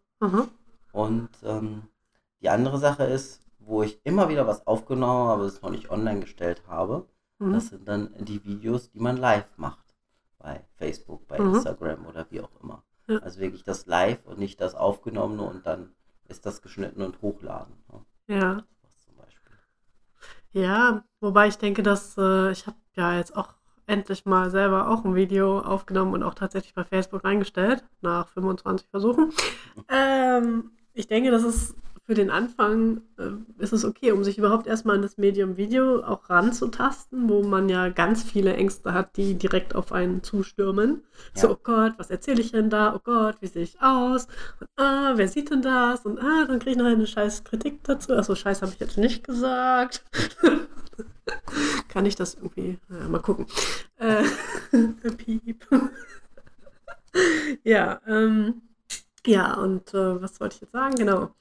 Und 0.91 1.29
ähm, 1.43 1.83
die 2.41 2.49
andere 2.49 2.77
Sache 2.79 3.03
ist, 3.03 3.41
wo 3.59 3.83
ich 3.83 3.99
immer 4.03 4.29
wieder 4.29 4.47
was 4.47 4.65
aufgenommen 4.67 5.27
habe, 5.29 5.45
es 5.45 5.61
noch 5.61 5.69
nicht 5.69 5.89
online 5.91 6.21
gestellt 6.21 6.63
habe, 6.67 7.07
Mhm. 7.41 7.53
das 7.53 7.67
sind 7.67 7.87
dann 7.87 8.13
die 8.19 8.43
Videos, 8.43 8.91
die 8.91 8.99
man 8.99 9.15
live 9.15 9.57
macht. 9.57 9.95
Bei 10.39 10.65
Facebook, 10.75 11.25
bei 11.27 11.39
Mhm. 11.39 11.55
Instagram 11.55 12.05
oder 12.05 12.25
wie 12.31 12.41
auch 12.41 12.51
immer. 12.61 12.83
Ja. 13.07 13.19
Also 13.19 13.39
wirklich 13.39 13.63
das 13.63 13.85
live 13.85 14.25
und 14.25 14.39
nicht 14.39 14.59
das 14.59 14.75
aufgenommene 14.75 15.43
und 15.43 15.65
dann 15.65 15.93
ist 16.27 16.45
das 16.45 16.61
geschnitten 16.61 17.01
und 17.01 17.21
hochladen. 17.21 17.75
Ne? 17.91 18.05
Ja. 18.35 18.63
Ja, 20.51 21.03
wobei 21.21 21.47
ich 21.47 21.57
denke, 21.57 21.83
dass 21.83 22.17
äh, 22.17 22.51
ich 22.51 22.65
habe 22.65 22.77
ja 22.95 23.15
jetzt 23.15 23.35
auch 23.37 23.53
endlich 23.89 24.25
mal 24.25 24.49
selber 24.49 24.87
auch 24.89 25.03
ein 25.03 25.15
Video 25.15 25.59
aufgenommen 25.59 26.13
und 26.13 26.23
auch 26.23 26.35
tatsächlich 26.35 26.73
bei 26.73 26.83
Facebook 26.83 27.23
reingestellt, 27.23 27.83
nach 28.01 28.27
25 28.29 28.87
Versuchen. 28.89 29.31
Ähm, 29.91 30.71
ich 30.93 31.07
denke, 31.07 31.31
das 31.31 31.43
ist 31.43 31.73
für 32.05 32.13
den 32.15 32.29
Anfang 32.31 33.01
äh, 33.17 33.29
ist 33.63 33.71
es 33.71 33.85
okay, 33.85 34.11
um 34.11 34.23
sich 34.23 34.37
überhaupt 34.37 34.67
erstmal 34.67 34.95
an 34.95 35.01
das 35.03 35.17
Medium 35.17 35.57
Video 35.57 36.03
auch 36.03 36.29
ranzutasten, 36.29 37.29
wo 37.29 37.43
man 37.43 37.69
ja 37.69 37.89
ganz 37.89 38.23
viele 38.23 38.53
Ängste 38.55 38.93
hat, 38.93 39.15
die 39.15 39.35
direkt 39.35 39.75
auf 39.75 39.91
einen 39.91 40.21
zustürmen. 40.23 41.03
So, 41.35 41.47
Ja. 41.47 41.53
oh 41.53 41.57
Gott, 41.63 41.93
was 41.97 42.09
erzähle 42.09 42.41
ich 42.41 42.51
denn 42.51 42.69
da? 42.69 42.93
Oh 42.95 42.99
Gott, 43.03 43.37
wie 43.41 43.47
sehe 43.47 43.63
ich 43.63 43.79
aus? 43.81 44.27
Und, 44.59 44.67
ah, 44.83 45.13
wer 45.15 45.27
sieht 45.27 45.51
denn 45.51 45.61
das? 45.61 46.05
Und 46.05 46.19
ah, 46.19 46.45
dann 46.47 46.59
kriege 46.59 46.71
ich 46.71 46.77
noch 46.77 46.85
eine 46.85 47.07
scheiß 47.07 47.43
Kritik 47.43 47.83
dazu. 47.83 48.13
Achso, 48.13 48.33
scheiß 48.35 48.61
habe 48.63 48.71
ich 48.73 48.79
jetzt 48.79 48.97
nicht 48.97 49.23
gesagt. 49.23 50.03
Kann 51.89 52.05
ich 52.05 52.15
das 52.15 52.35
irgendwie? 52.35 52.79
Ja, 52.89 53.07
mal 53.09 53.19
gucken. 53.21 53.47
Äh, 53.97 54.23
piep. 55.17 55.67
ja, 57.63 57.99
ähm, 58.07 58.61
ja, 59.25 59.55
und 59.55 59.93
äh, 59.93 60.21
was 60.21 60.39
wollte 60.39 60.55
ich 60.55 60.61
jetzt 60.61 60.71
sagen? 60.71 60.95
Genau. 60.97 61.31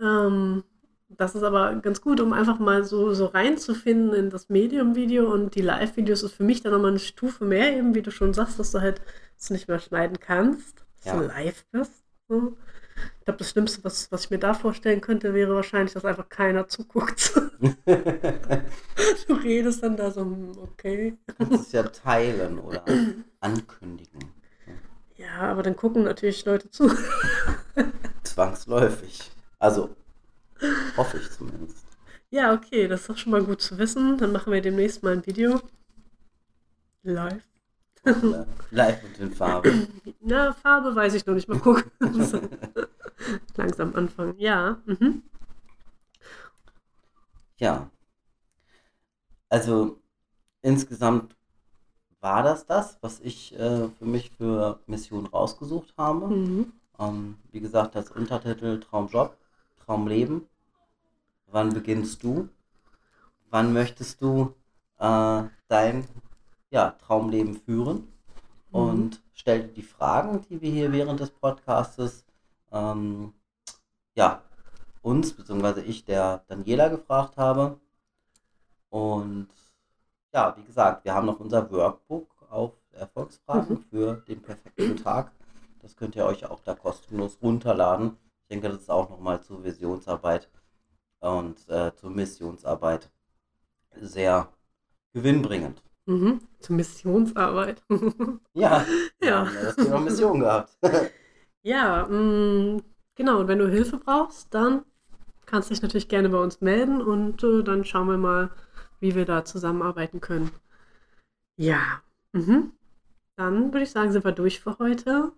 Ähm, 0.00 0.64
das 1.08 1.34
ist 1.36 1.44
aber 1.44 1.76
ganz 1.76 2.00
gut, 2.00 2.20
um 2.20 2.32
einfach 2.32 2.58
mal 2.58 2.84
so, 2.84 3.14
so 3.14 3.26
reinzufinden 3.26 4.14
in 4.14 4.30
das 4.30 4.48
Medium-Video 4.48 5.32
und 5.32 5.54
die 5.54 5.62
Live-Videos 5.62 6.22
ist 6.24 6.34
für 6.34 6.44
mich 6.44 6.62
dann 6.62 6.72
nochmal 6.72 6.90
eine 6.90 6.98
Stufe 6.98 7.44
mehr, 7.44 7.76
eben 7.76 7.94
wie 7.94 8.02
du 8.02 8.10
schon 8.10 8.34
sagst, 8.34 8.58
dass 8.58 8.72
du 8.72 8.80
halt 8.80 9.00
es 9.38 9.50
nicht 9.50 9.68
mehr 9.68 9.78
schneiden 9.78 10.18
kannst, 10.20 10.84
dass 10.98 11.14
Ja. 11.14 11.20
du 11.20 11.26
live 11.28 11.64
bist. 11.70 11.92
So. 12.28 12.56
Ich 13.18 13.24
glaube, 13.24 13.38
das 13.38 13.50
Schlimmste, 13.50 13.82
was, 13.84 14.12
was 14.12 14.24
ich 14.24 14.30
mir 14.30 14.38
da 14.38 14.54
vorstellen 14.54 15.00
könnte, 15.00 15.34
wäre 15.34 15.54
wahrscheinlich, 15.54 15.94
dass 15.94 16.04
einfach 16.04 16.28
keiner 16.28 16.68
zuguckt. 16.68 17.34
du 17.86 19.34
redest 19.34 19.82
dann 19.82 19.96
da 19.96 20.10
so, 20.10 20.20
hm, 20.22 20.52
okay. 20.58 21.16
Du 21.26 21.34
kannst 21.34 21.66
es 21.66 21.72
ja 21.72 21.82
teilen 21.84 22.58
oder 22.58 22.84
ankündigen. 23.40 24.32
Ja, 25.16 25.50
aber 25.50 25.62
dann 25.62 25.76
gucken 25.76 26.04
natürlich 26.04 26.44
Leute 26.44 26.70
zu. 26.70 26.90
Zwangsläufig. 28.22 29.30
Also, 29.58 29.96
hoffe 30.96 31.18
ich 31.18 31.30
zumindest. 31.30 31.86
Ja, 32.30 32.52
okay, 32.52 32.88
das 32.88 33.02
ist 33.02 33.10
doch 33.10 33.16
schon 33.16 33.32
mal 33.32 33.44
gut 33.44 33.62
zu 33.62 33.78
wissen. 33.78 34.18
Dann 34.18 34.32
machen 34.32 34.52
wir 34.52 34.60
demnächst 34.60 35.02
mal 35.02 35.12
ein 35.12 35.24
Video. 35.24 35.60
Live. 37.02 37.44
Oder 38.04 38.46
live 38.70 39.02
und 39.04 39.18
in 39.18 39.32
Farbe. 39.32 39.88
Na, 40.20 40.52
Farbe 40.52 40.94
weiß 40.94 41.14
ich 41.14 41.26
noch 41.26 41.34
nicht. 41.34 41.48
Mal 41.48 41.58
gucken. 41.58 41.90
Langsam 43.56 43.94
anfangen. 43.94 44.34
Ja. 44.38 44.78
Mhm. 44.86 45.22
Ja. 47.58 47.90
Also 49.48 50.00
insgesamt 50.62 51.36
war 52.20 52.42
das 52.42 52.66
das, 52.66 52.98
was 53.02 53.20
ich 53.20 53.54
äh, 53.58 53.88
für 53.88 54.04
mich 54.04 54.30
für 54.30 54.80
Mission 54.86 55.26
rausgesucht 55.26 55.94
habe. 55.96 56.28
Mhm. 56.28 56.72
Ähm, 56.98 57.36
wie 57.52 57.60
gesagt, 57.60 57.96
als 57.96 58.10
Untertitel 58.10 58.80
Traumjob, 58.80 59.36
Traumleben. 59.84 60.48
Wann 61.46 61.72
beginnst 61.72 62.22
du? 62.22 62.48
Wann 63.50 63.72
möchtest 63.72 64.22
du 64.22 64.54
äh, 64.98 65.42
dein 65.68 66.08
ja, 66.74 66.90
Traumleben 66.90 67.54
führen? 67.56 68.12
Und 68.72 69.22
stell 69.32 69.62
dir 69.62 69.72
die 69.72 69.82
Fragen, 69.82 70.44
die 70.50 70.60
wir 70.60 70.70
hier 70.72 70.90
während 70.90 71.20
des 71.20 71.30
Podcastes 71.30 72.24
ähm, 72.72 73.32
ja, 74.16 74.42
uns, 75.00 75.32
beziehungsweise 75.32 75.82
ich, 75.82 76.04
der 76.04 76.44
Daniela 76.48 76.88
gefragt 76.88 77.36
habe. 77.36 77.78
Und 78.90 79.48
ja, 80.32 80.56
wie 80.56 80.64
gesagt, 80.64 81.04
wir 81.04 81.14
haben 81.14 81.26
noch 81.26 81.38
unser 81.38 81.70
Workbook 81.70 82.28
auf 82.50 82.72
Erfolgsfragen 82.92 83.76
Mhm. 83.76 83.84
für 83.90 84.14
den 84.26 84.42
perfekten 84.42 84.96
Tag. 84.96 85.30
Das 85.80 85.96
könnt 85.96 86.16
ihr 86.16 86.26
euch 86.26 86.44
auch 86.46 86.60
da 86.60 86.74
kostenlos 86.74 87.38
runterladen. 87.40 88.16
Ich 88.42 88.48
denke, 88.48 88.68
das 88.68 88.82
ist 88.82 88.90
auch 88.90 89.10
nochmal 89.10 89.40
zur 89.42 89.62
Visionsarbeit 89.62 90.50
und 91.20 91.68
äh, 91.68 91.94
zur 91.94 92.10
Missionsarbeit 92.10 93.10
sehr 94.00 94.48
gewinnbringend. 95.12 95.80
Mhm. 96.06 96.40
Zur 96.60 96.76
Missionsarbeit. 96.76 97.82
Ja, 98.54 98.84
Ja. 99.22 99.46
haben 99.46 99.54
ja 99.54 99.62
das 99.62 99.76
Thema 99.76 100.00
Mission 100.00 100.40
gehabt. 100.40 100.76
ja, 101.62 102.06
mh, 102.06 102.82
genau. 103.16 103.40
Und 103.40 103.48
wenn 103.48 103.58
du 103.58 103.68
Hilfe 103.68 103.98
brauchst, 103.98 104.52
dann 104.54 104.84
kannst 105.46 105.70
du 105.70 105.74
dich 105.74 105.82
natürlich 105.82 106.08
gerne 106.08 106.28
bei 106.28 106.38
uns 106.38 106.60
melden 106.60 107.02
und 107.02 107.42
äh, 107.42 107.62
dann 107.62 107.84
schauen 107.84 108.08
wir 108.08 108.18
mal, 108.18 108.50
wie 109.00 109.14
wir 109.14 109.24
da 109.24 109.44
zusammenarbeiten 109.44 110.20
können. 110.20 110.50
Ja. 111.56 112.02
Mhm. 112.32 112.72
Dann 113.36 113.72
würde 113.72 113.82
ich 113.84 113.90
sagen, 113.90 114.12
sind 114.12 114.24
wir 114.24 114.32
durch 114.32 114.60
für 114.60 114.78
heute. 114.78 115.32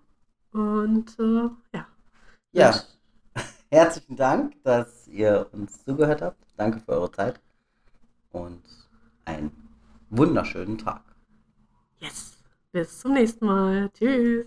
Und 0.53 1.19
äh, 1.19 1.49
ja. 1.77 1.87
Ja, 2.53 2.75
herzlichen 3.71 4.17
Dank, 4.17 4.63
dass 4.65 5.07
ihr 5.09 5.49
uns 5.53 5.85
zugehört 5.85 6.23
habt. 6.23 6.39
Danke 6.57 6.81
für 6.81 6.93
eure 6.93 7.13
Zeit 7.13 7.41
und 8.33 8.63
einen 9.25 9.66
wunderschönen 10.11 10.79
Tag. 10.79 11.03
Yes. 11.99 12.35
Bis 12.73 12.99
zum 12.99 13.15
nächsten 13.15 13.47
Mal. 13.47 13.91
Tschüss. 13.91 14.47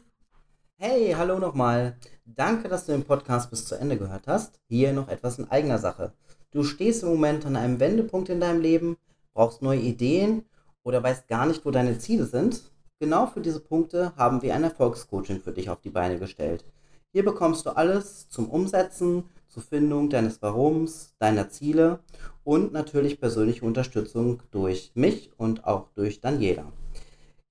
Hey, 0.78 1.14
hallo 1.18 1.40
nochmal. 1.40 1.98
Danke, 2.26 2.70
dass 2.70 2.86
du 2.86 2.94
den 2.94 3.04
Podcast 3.04 3.50
bis 3.50 3.66
zu 3.66 3.76
Ende 3.76 3.98
gehört 3.98 4.28
hast. 4.28 4.60
Hier 4.68 4.94
noch 4.94 5.10
etwas 5.10 5.40
in 5.40 5.50
eigener 5.50 5.80
Sache. 5.80 6.14
Du 6.52 6.64
stehst 6.64 7.04
im 7.04 7.10
Moment 7.10 7.46
an 7.46 7.56
einem 7.56 7.80
Wendepunkt 7.80 8.30
in 8.30 8.40
deinem 8.40 8.62
Leben, 8.62 8.98
brauchst 9.34 9.62
neue 9.62 9.80
Ideen 9.80 10.46
oder 10.84 11.04
weißt 11.04 11.28
gar 11.28 11.46
nicht, 11.46 11.66
wo 11.66 11.72
deine 11.72 11.98
Ziele 12.00 12.26
sind. 12.26 12.62
Genau 13.00 13.28
für 13.28 13.42
diese 13.42 13.60
Punkte 13.60 14.14
haben 14.16 14.42
wir 14.42 14.56
ein 14.56 14.64
Erfolgscoaching 14.64 15.42
für 15.42 15.52
dich 15.52 15.70
auf 15.70 15.82
die 15.82 15.90
Beine 15.90 16.20
gestellt. 16.20 16.66
Hier 17.12 17.26
bekommst 17.26 17.66
du 17.66 17.72
alles 17.72 18.30
zum 18.30 18.50
Umsetzen, 18.50 19.26
zur 19.50 19.64
Findung 19.64 20.10
deines 20.10 20.42
Warums, 20.42 21.16
deiner 21.20 21.50
Ziele 21.50 22.00
und 22.44 22.72
natürlich 22.72 23.20
persönliche 23.20 23.66
Unterstützung 23.66 24.42
durch 24.52 24.92
mich 24.96 25.32
und 25.38 25.66
auch 25.66 25.90
durch 25.96 26.22
Daniela. 26.22 26.72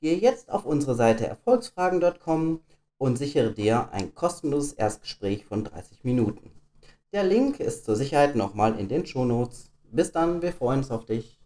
Gehe 0.01 0.17
jetzt 0.17 0.51
auf 0.51 0.65
unsere 0.65 0.95
Seite 0.95 1.27
erfolgsfragen.com 1.27 2.61
und 2.99 3.19
sichere 3.19 3.53
dir 3.53 3.91
ein 3.93 4.15
kostenloses 4.15 4.73
Erstgespräch 4.73 5.45
von 5.45 5.65
30 5.65 6.05
Minuten. 6.05 6.51
Der 7.13 7.25
Link 7.25 7.59
ist 7.61 7.85
zur 7.85 7.97
Sicherheit 7.97 8.37
nochmal 8.37 8.79
in 8.79 8.89
den 8.89 9.07
Shownotes. 9.07 9.71
Bis 9.91 10.13
dann, 10.13 10.43
wir 10.43 10.53
freuen 10.53 10.81
uns 10.81 10.91
auf 10.91 11.05
dich. 11.05 11.38